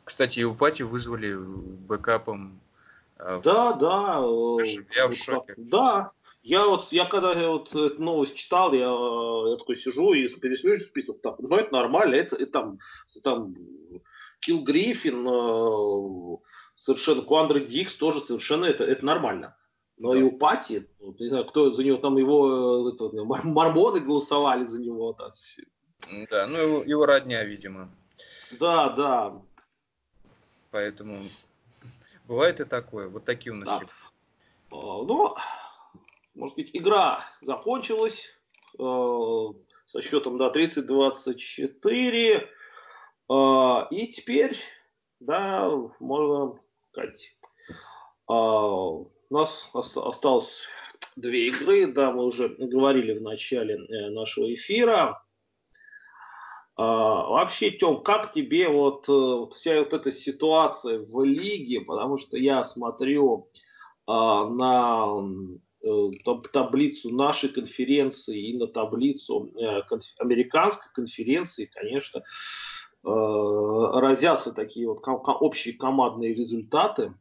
[0.04, 2.60] Кстати, и у Пати вызвали бэкапом.
[3.18, 4.22] Э, да, да.
[4.22, 5.54] Слушай, я в шоке.
[5.58, 6.12] Да,
[6.50, 8.88] я вот, я когда я вот эту новость читал, я,
[9.52, 12.80] я такой сижу и пересмеюсь список, так, ну это нормально, это, это там,
[13.24, 13.56] там
[14.40, 16.38] Килл Гриффин, э,
[16.76, 19.56] совершенно Куандра Дикс тоже совершенно это, это нормально.
[19.98, 20.20] Но да.
[20.20, 25.14] и у Пати, не знаю, кто за него там его это, мормоны голосовали за него.
[25.14, 25.34] Так.
[26.32, 27.94] Да, ну его, его родня, видимо.
[28.60, 29.42] Да, да.
[30.72, 31.22] Поэтому
[32.28, 33.08] бывает и такое.
[33.08, 33.68] Вот такие у нас.
[33.68, 33.86] Да.
[34.72, 35.36] Ну,
[36.40, 38.40] может быть, игра закончилась
[38.80, 38.84] э,
[39.86, 42.48] со счетом да, 30-24.
[43.30, 44.58] Э, и теперь,
[45.20, 45.70] да,
[46.00, 46.60] можно
[46.92, 47.38] сказать,
[48.30, 50.68] э, у нас осталось
[51.16, 55.24] две игры, да, мы уже говорили в начале э, нашего эфира.
[56.76, 62.18] А, вообще, Тем, как тебе вот, э, вот вся вот эта ситуация в лиге, потому
[62.18, 63.50] что я смотрю
[64.08, 65.60] а, на
[66.52, 69.82] таблицу нашей конференции и на таблицу э,
[70.18, 72.24] американской конференции, конечно, э,
[73.04, 77.14] разятся такие вот общие командные результаты,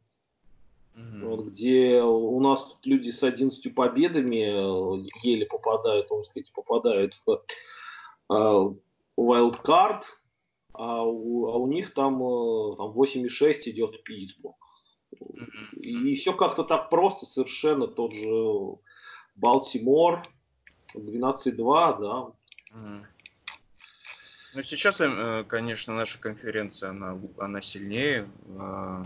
[0.95, 1.25] mm-hmm.
[1.25, 8.75] вот, где у нас тут люди с 11 победами еле попадают, можно сказать, попадают в
[9.17, 10.01] wildcard,
[10.73, 12.19] а у, а у них там,
[12.75, 14.55] там 8,6 идет Питтсбург.
[15.73, 18.77] И все как-то так просто, совершенно тот же
[19.35, 20.25] Балтимор,
[20.95, 22.31] 12-2, да.
[24.55, 28.27] Ну, сейчас, э, конечно, наша конференция, она, она сильнее.
[28.59, 29.03] Э,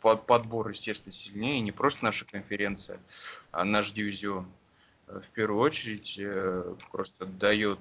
[0.00, 1.60] подбор, естественно, сильнее.
[1.60, 2.98] Не просто наша конференция,
[3.50, 4.46] а наш дивизион.
[5.08, 6.20] Э, в первую очередь
[6.90, 7.78] просто дает,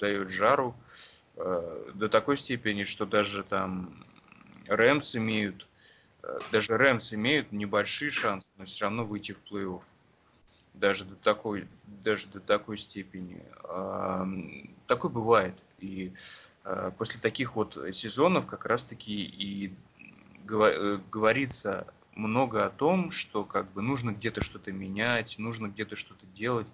[0.00, 0.74] дает жару
[1.36, 4.04] до такой степени, что даже там
[4.68, 5.66] Рэмс имеют,
[6.22, 9.82] э, даже Рэмс имеют небольшие шансы, но все равно выйти в плей-офф.
[10.74, 13.42] Даже до такой, даже до такой степени.
[14.86, 15.54] Такое бывает.
[15.80, 16.12] И
[16.64, 19.74] э, после таких вот сезонов как раз-таки и
[20.48, 26.26] э, говорится много о том, что как бы нужно где-то что-то менять, нужно где-то что-то
[26.34, 26.66] делать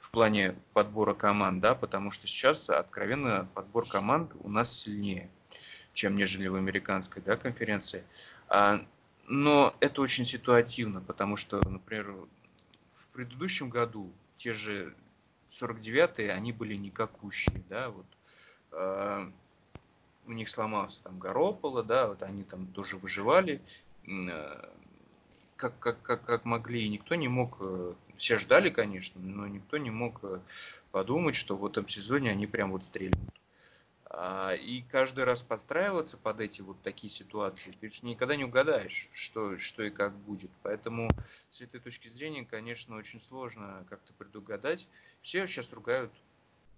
[0.00, 5.30] в плане подбора команд, да, потому что сейчас откровенно подбор команд у нас сильнее
[5.94, 8.02] чем нежели в американской да, конференции.
[8.48, 8.84] А,
[9.26, 12.14] но это очень ситуативно, потому что, например,
[12.92, 14.94] в предыдущем году те же
[15.48, 18.06] 49-е, они были никакущие, да, вот
[18.72, 19.30] э,
[20.26, 23.60] у них сломался там Горополо, да, вот они там тоже выживали,
[24.06, 24.68] э,
[25.56, 29.76] как, как, как, как могли, и никто не мог, э, все ждали, конечно, но никто
[29.76, 30.40] не мог э,
[30.90, 33.31] подумать, что в этом сезоне они прям вот стрельнут.
[34.14, 39.08] А, и каждый раз подстраиваться под эти вот такие ситуации, ты же никогда не угадаешь,
[39.14, 40.50] что, что и как будет.
[40.62, 41.08] Поэтому
[41.48, 44.86] с этой точки зрения, конечно, очень сложно как-то предугадать.
[45.22, 46.12] Все сейчас ругают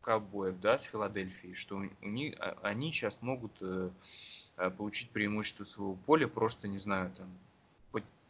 [0.00, 3.90] ковбоев, да, с Филадельфией, что у них, а, они сейчас могут э,
[4.56, 7.28] э, получить преимущество своего поля, просто, не знаю, там,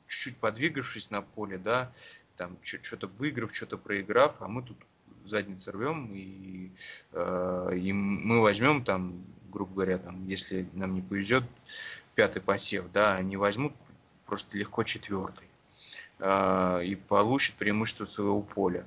[0.07, 1.93] чуть-чуть подвигавшись на поле, да,
[2.37, 4.79] там, что-то выиграв, что-то проиграв, а мы тут
[5.25, 6.71] задницы рвем, и,
[7.13, 9.15] э, и мы возьмем там,
[9.53, 11.45] грубо говоря, там, если нам не повезет,
[12.15, 13.73] пятый посев, да, они возьмут
[14.27, 15.47] просто легко четвертый
[16.19, 18.85] э, и получат преимущество своего поля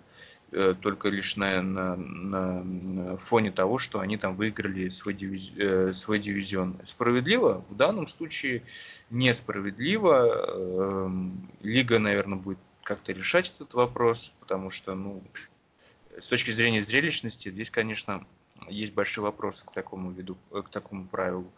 [0.52, 6.20] э, только лишь на, на, на фоне того, что они там выиграли свой, дивиз, свой
[6.20, 6.76] дивизион.
[6.84, 7.64] Справедливо?
[7.70, 8.64] В данном случае
[9.10, 10.26] несправедливо.
[10.28, 11.10] Э,
[11.62, 15.22] лига, наверное, будет как-то решать этот вопрос, потому что, ну,
[16.20, 18.26] с точки зрения зрелищности, здесь, конечно,
[18.68, 21.52] есть большие вопросы к такому виду, э, к такому правилу.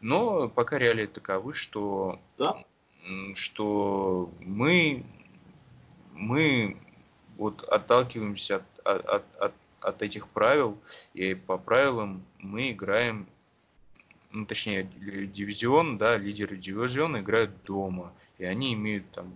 [0.00, 2.62] Но пока реалии таковы, что, да.
[3.34, 5.04] что мы,
[6.12, 6.76] мы
[7.36, 10.78] вот отталкиваемся от, от, от, от этих правил,
[11.14, 13.26] и по правилам мы играем,
[14.30, 19.32] ну, точнее, дивизион, да, лидеры дивизиона играют дома, и они имеют там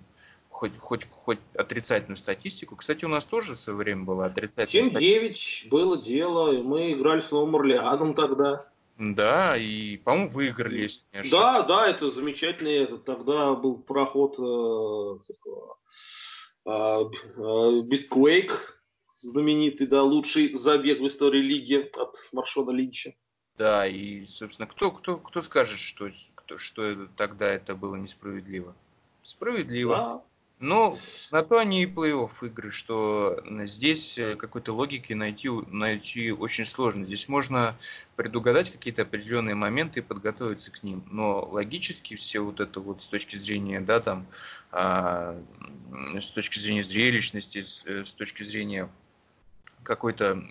[0.59, 2.75] хоть, хоть, хоть отрицательную статистику.
[2.75, 7.21] Кстати, у нас тоже в свое время была отрицательная 7-9 было дело, и мы играли
[7.21, 8.67] с Новым Орлеаном тогда.
[8.99, 11.31] Да, и, по-моему, выиграли, если не ошибаюсь.
[11.31, 15.19] Да, да, это замечательный, это тогда был проход э,
[16.67, 18.83] э, Бистквейк,
[19.17, 23.15] знаменитый, да, лучший забег в истории лиги от Маршона Линча.
[23.57, 26.11] Да, и, собственно, кто, кто, кто скажет, что,
[26.57, 28.75] что тогда это было несправедливо?
[29.23, 29.97] Справедливо.
[29.97, 30.25] Да.
[30.61, 30.99] Ну,
[31.31, 37.05] на то они и плей-офф игры, что здесь э, какой-то логики найти, найти очень сложно.
[37.05, 37.77] Здесь можно
[38.17, 41.05] предугадать какие-то определенные моменты и подготовиться к ним.
[41.13, 44.27] Но логически все вот это вот с точки зрения, да, там,
[44.73, 45.41] а,
[46.19, 48.89] с точки зрения зрелищности, с, э, с точки зрения
[49.85, 50.43] какой-то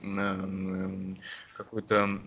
[1.56, 2.20] какой-то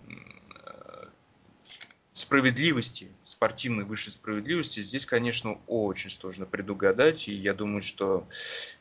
[2.21, 8.27] справедливости, спортивной высшей справедливости, здесь, конечно, очень сложно предугадать, и я думаю, что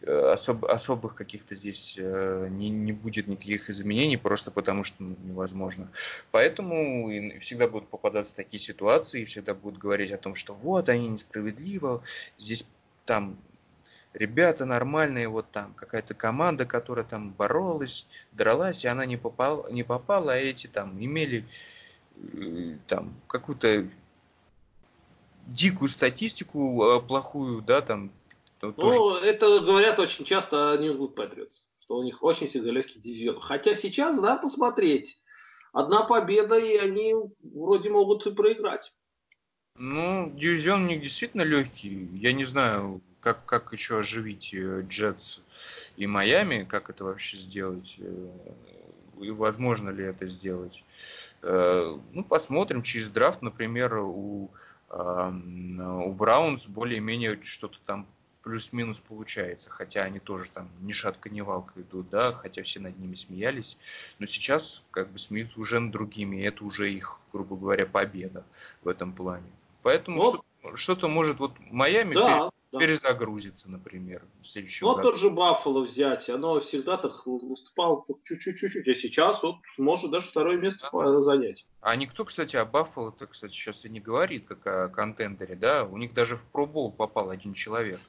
[0.02, 5.16] э, особ, особых каких-то здесь э, не, не будет никаких изменений, просто потому что ну,
[5.24, 5.90] невозможно.
[6.32, 7.10] Поэтому
[7.40, 12.04] всегда будут попадаться такие ситуации, всегда будут говорить о том, что вот, они несправедливо,
[12.38, 12.68] здесь
[13.06, 13.38] там
[14.14, 19.84] ребята нормальные, вот там какая-то команда, которая там боролась, дралась, и она не попала, не
[19.84, 21.46] попала а эти там имели
[22.88, 23.88] там какую-то
[25.48, 28.12] дикую статистику а, плохую, да, там.
[28.62, 29.26] Ну, тоже...
[29.26, 33.40] это говорят очень часто о Нью-Ингленд Патриотс, что у них очень всегда легкий дивизион.
[33.40, 35.22] Хотя сейчас, да, посмотреть,
[35.72, 38.94] одна победа, и они вроде могут и проиграть.
[39.76, 42.10] Ну, дивизион у них действительно легкий.
[42.16, 45.40] Я не знаю, как, как еще оживить э, Джетс
[45.96, 48.28] и Майами, как это вообще сделать, э,
[49.22, 50.84] и возможно ли это сделать.
[51.42, 54.50] Э, ну, посмотрим через драфт, например, у,
[54.92, 58.08] у Браунс более-менее что-то там
[58.42, 62.98] плюс-минус получается, хотя они тоже там ни шатка, ни валка идут, да, хотя все над
[62.98, 63.78] ними смеялись,
[64.18, 68.44] но сейчас как бы смеются уже над другими, и это уже их, грубо говоря, победа
[68.82, 69.50] в этом плане.
[69.84, 72.80] Поэтому что-то, что-то может вот Майами да, да.
[72.80, 75.12] перезагрузится, например, в следующем вот году.
[75.12, 80.58] тот же Баффало взять, оно всегда так выступало чуть-чуть-чуть, а сейчас вот может даже второе
[80.58, 81.22] место да.
[81.22, 81.66] занять.
[81.82, 85.98] А никто, кстати, о Баффало-то, кстати, сейчас и не говорит, как о контендере, да, у
[85.98, 88.00] них даже в пробол попал один человек.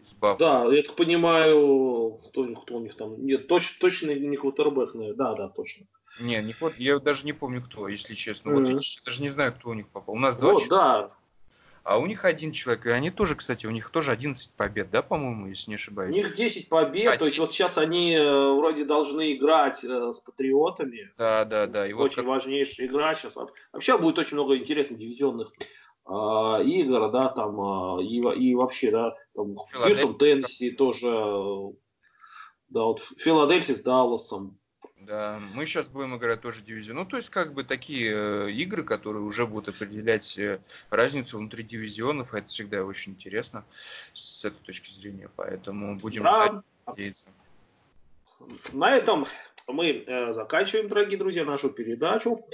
[0.00, 0.38] Из Баффало.
[0.38, 5.34] Да, я так понимаю, кто, кто у них там, нет, точно, точно не квотербек, да,
[5.34, 5.86] да, точно.
[6.20, 8.50] Не, не, я даже не помню кто, если честно.
[8.50, 8.72] Mm-hmm.
[8.72, 10.14] Вот я даже не знаю, кто у них попал.
[10.14, 11.10] У нас два вот, да,
[11.88, 15.00] а у них один человек, и они тоже, кстати, у них тоже 11 побед, да,
[15.00, 16.14] по-моему, если не ошибаюсь?
[16.14, 20.12] У них 10 побед, а, то есть вот сейчас они э, вроде должны играть э,
[20.12, 21.10] с Патриотами.
[21.16, 21.88] Да, да, да.
[21.88, 23.38] И очень вот важнейшая игра сейчас.
[23.72, 25.50] Вообще будет очень много интересных дивизионных
[26.06, 26.12] э,
[26.64, 31.72] игр, да, там, э, и, и вообще, да, там, Хьюстон, Теннесси тоже, э,
[32.68, 34.58] да, вот Филадельфия с Далласом,
[35.08, 36.98] да, мы сейчас будем играть тоже дивизион.
[36.98, 41.64] Ну, то есть, как бы такие э, игры, которые уже будут определять э, разницу внутри
[41.64, 43.64] дивизионов, это всегда очень интересно
[44.12, 45.30] с этой точки зрения.
[45.34, 46.44] Поэтому будем да.
[46.44, 47.28] ждать, надеяться.
[48.74, 49.26] На этом
[49.66, 52.44] мы э, заканчиваем, дорогие друзья, нашу передачу.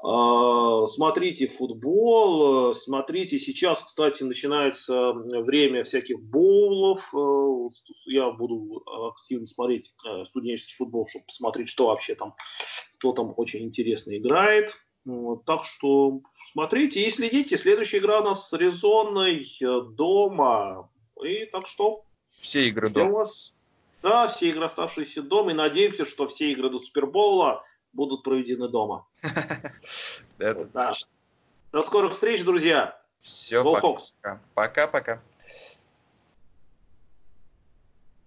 [0.00, 7.68] А, смотрите футбол, смотрите, сейчас, кстати, начинается время всяких боулов, э,
[8.06, 12.34] я буду активно смотреть э, студенческий футбол, чтобы посмотреть, что вообще там,
[12.94, 14.78] кто там очень интересно играет.
[15.46, 16.20] Так что
[16.52, 17.56] смотрите и следите.
[17.56, 20.90] Следующая игра у нас с Резонной э, дома.
[21.24, 22.04] И так что...
[22.30, 23.24] Все игры дома.
[24.02, 25.52] да, все игры оставшиеся дома.
[25.52, 27.60] И надеемся, что все игры до Супербола
[27.98, 29.06] будут проведены дома.
[30.38, 30.94] Это.
[31.72, 32.98] До скорых встреч, друзья.
[33.20, 34.40] Все, пока.
[34.54, 35.20] Пока-пока.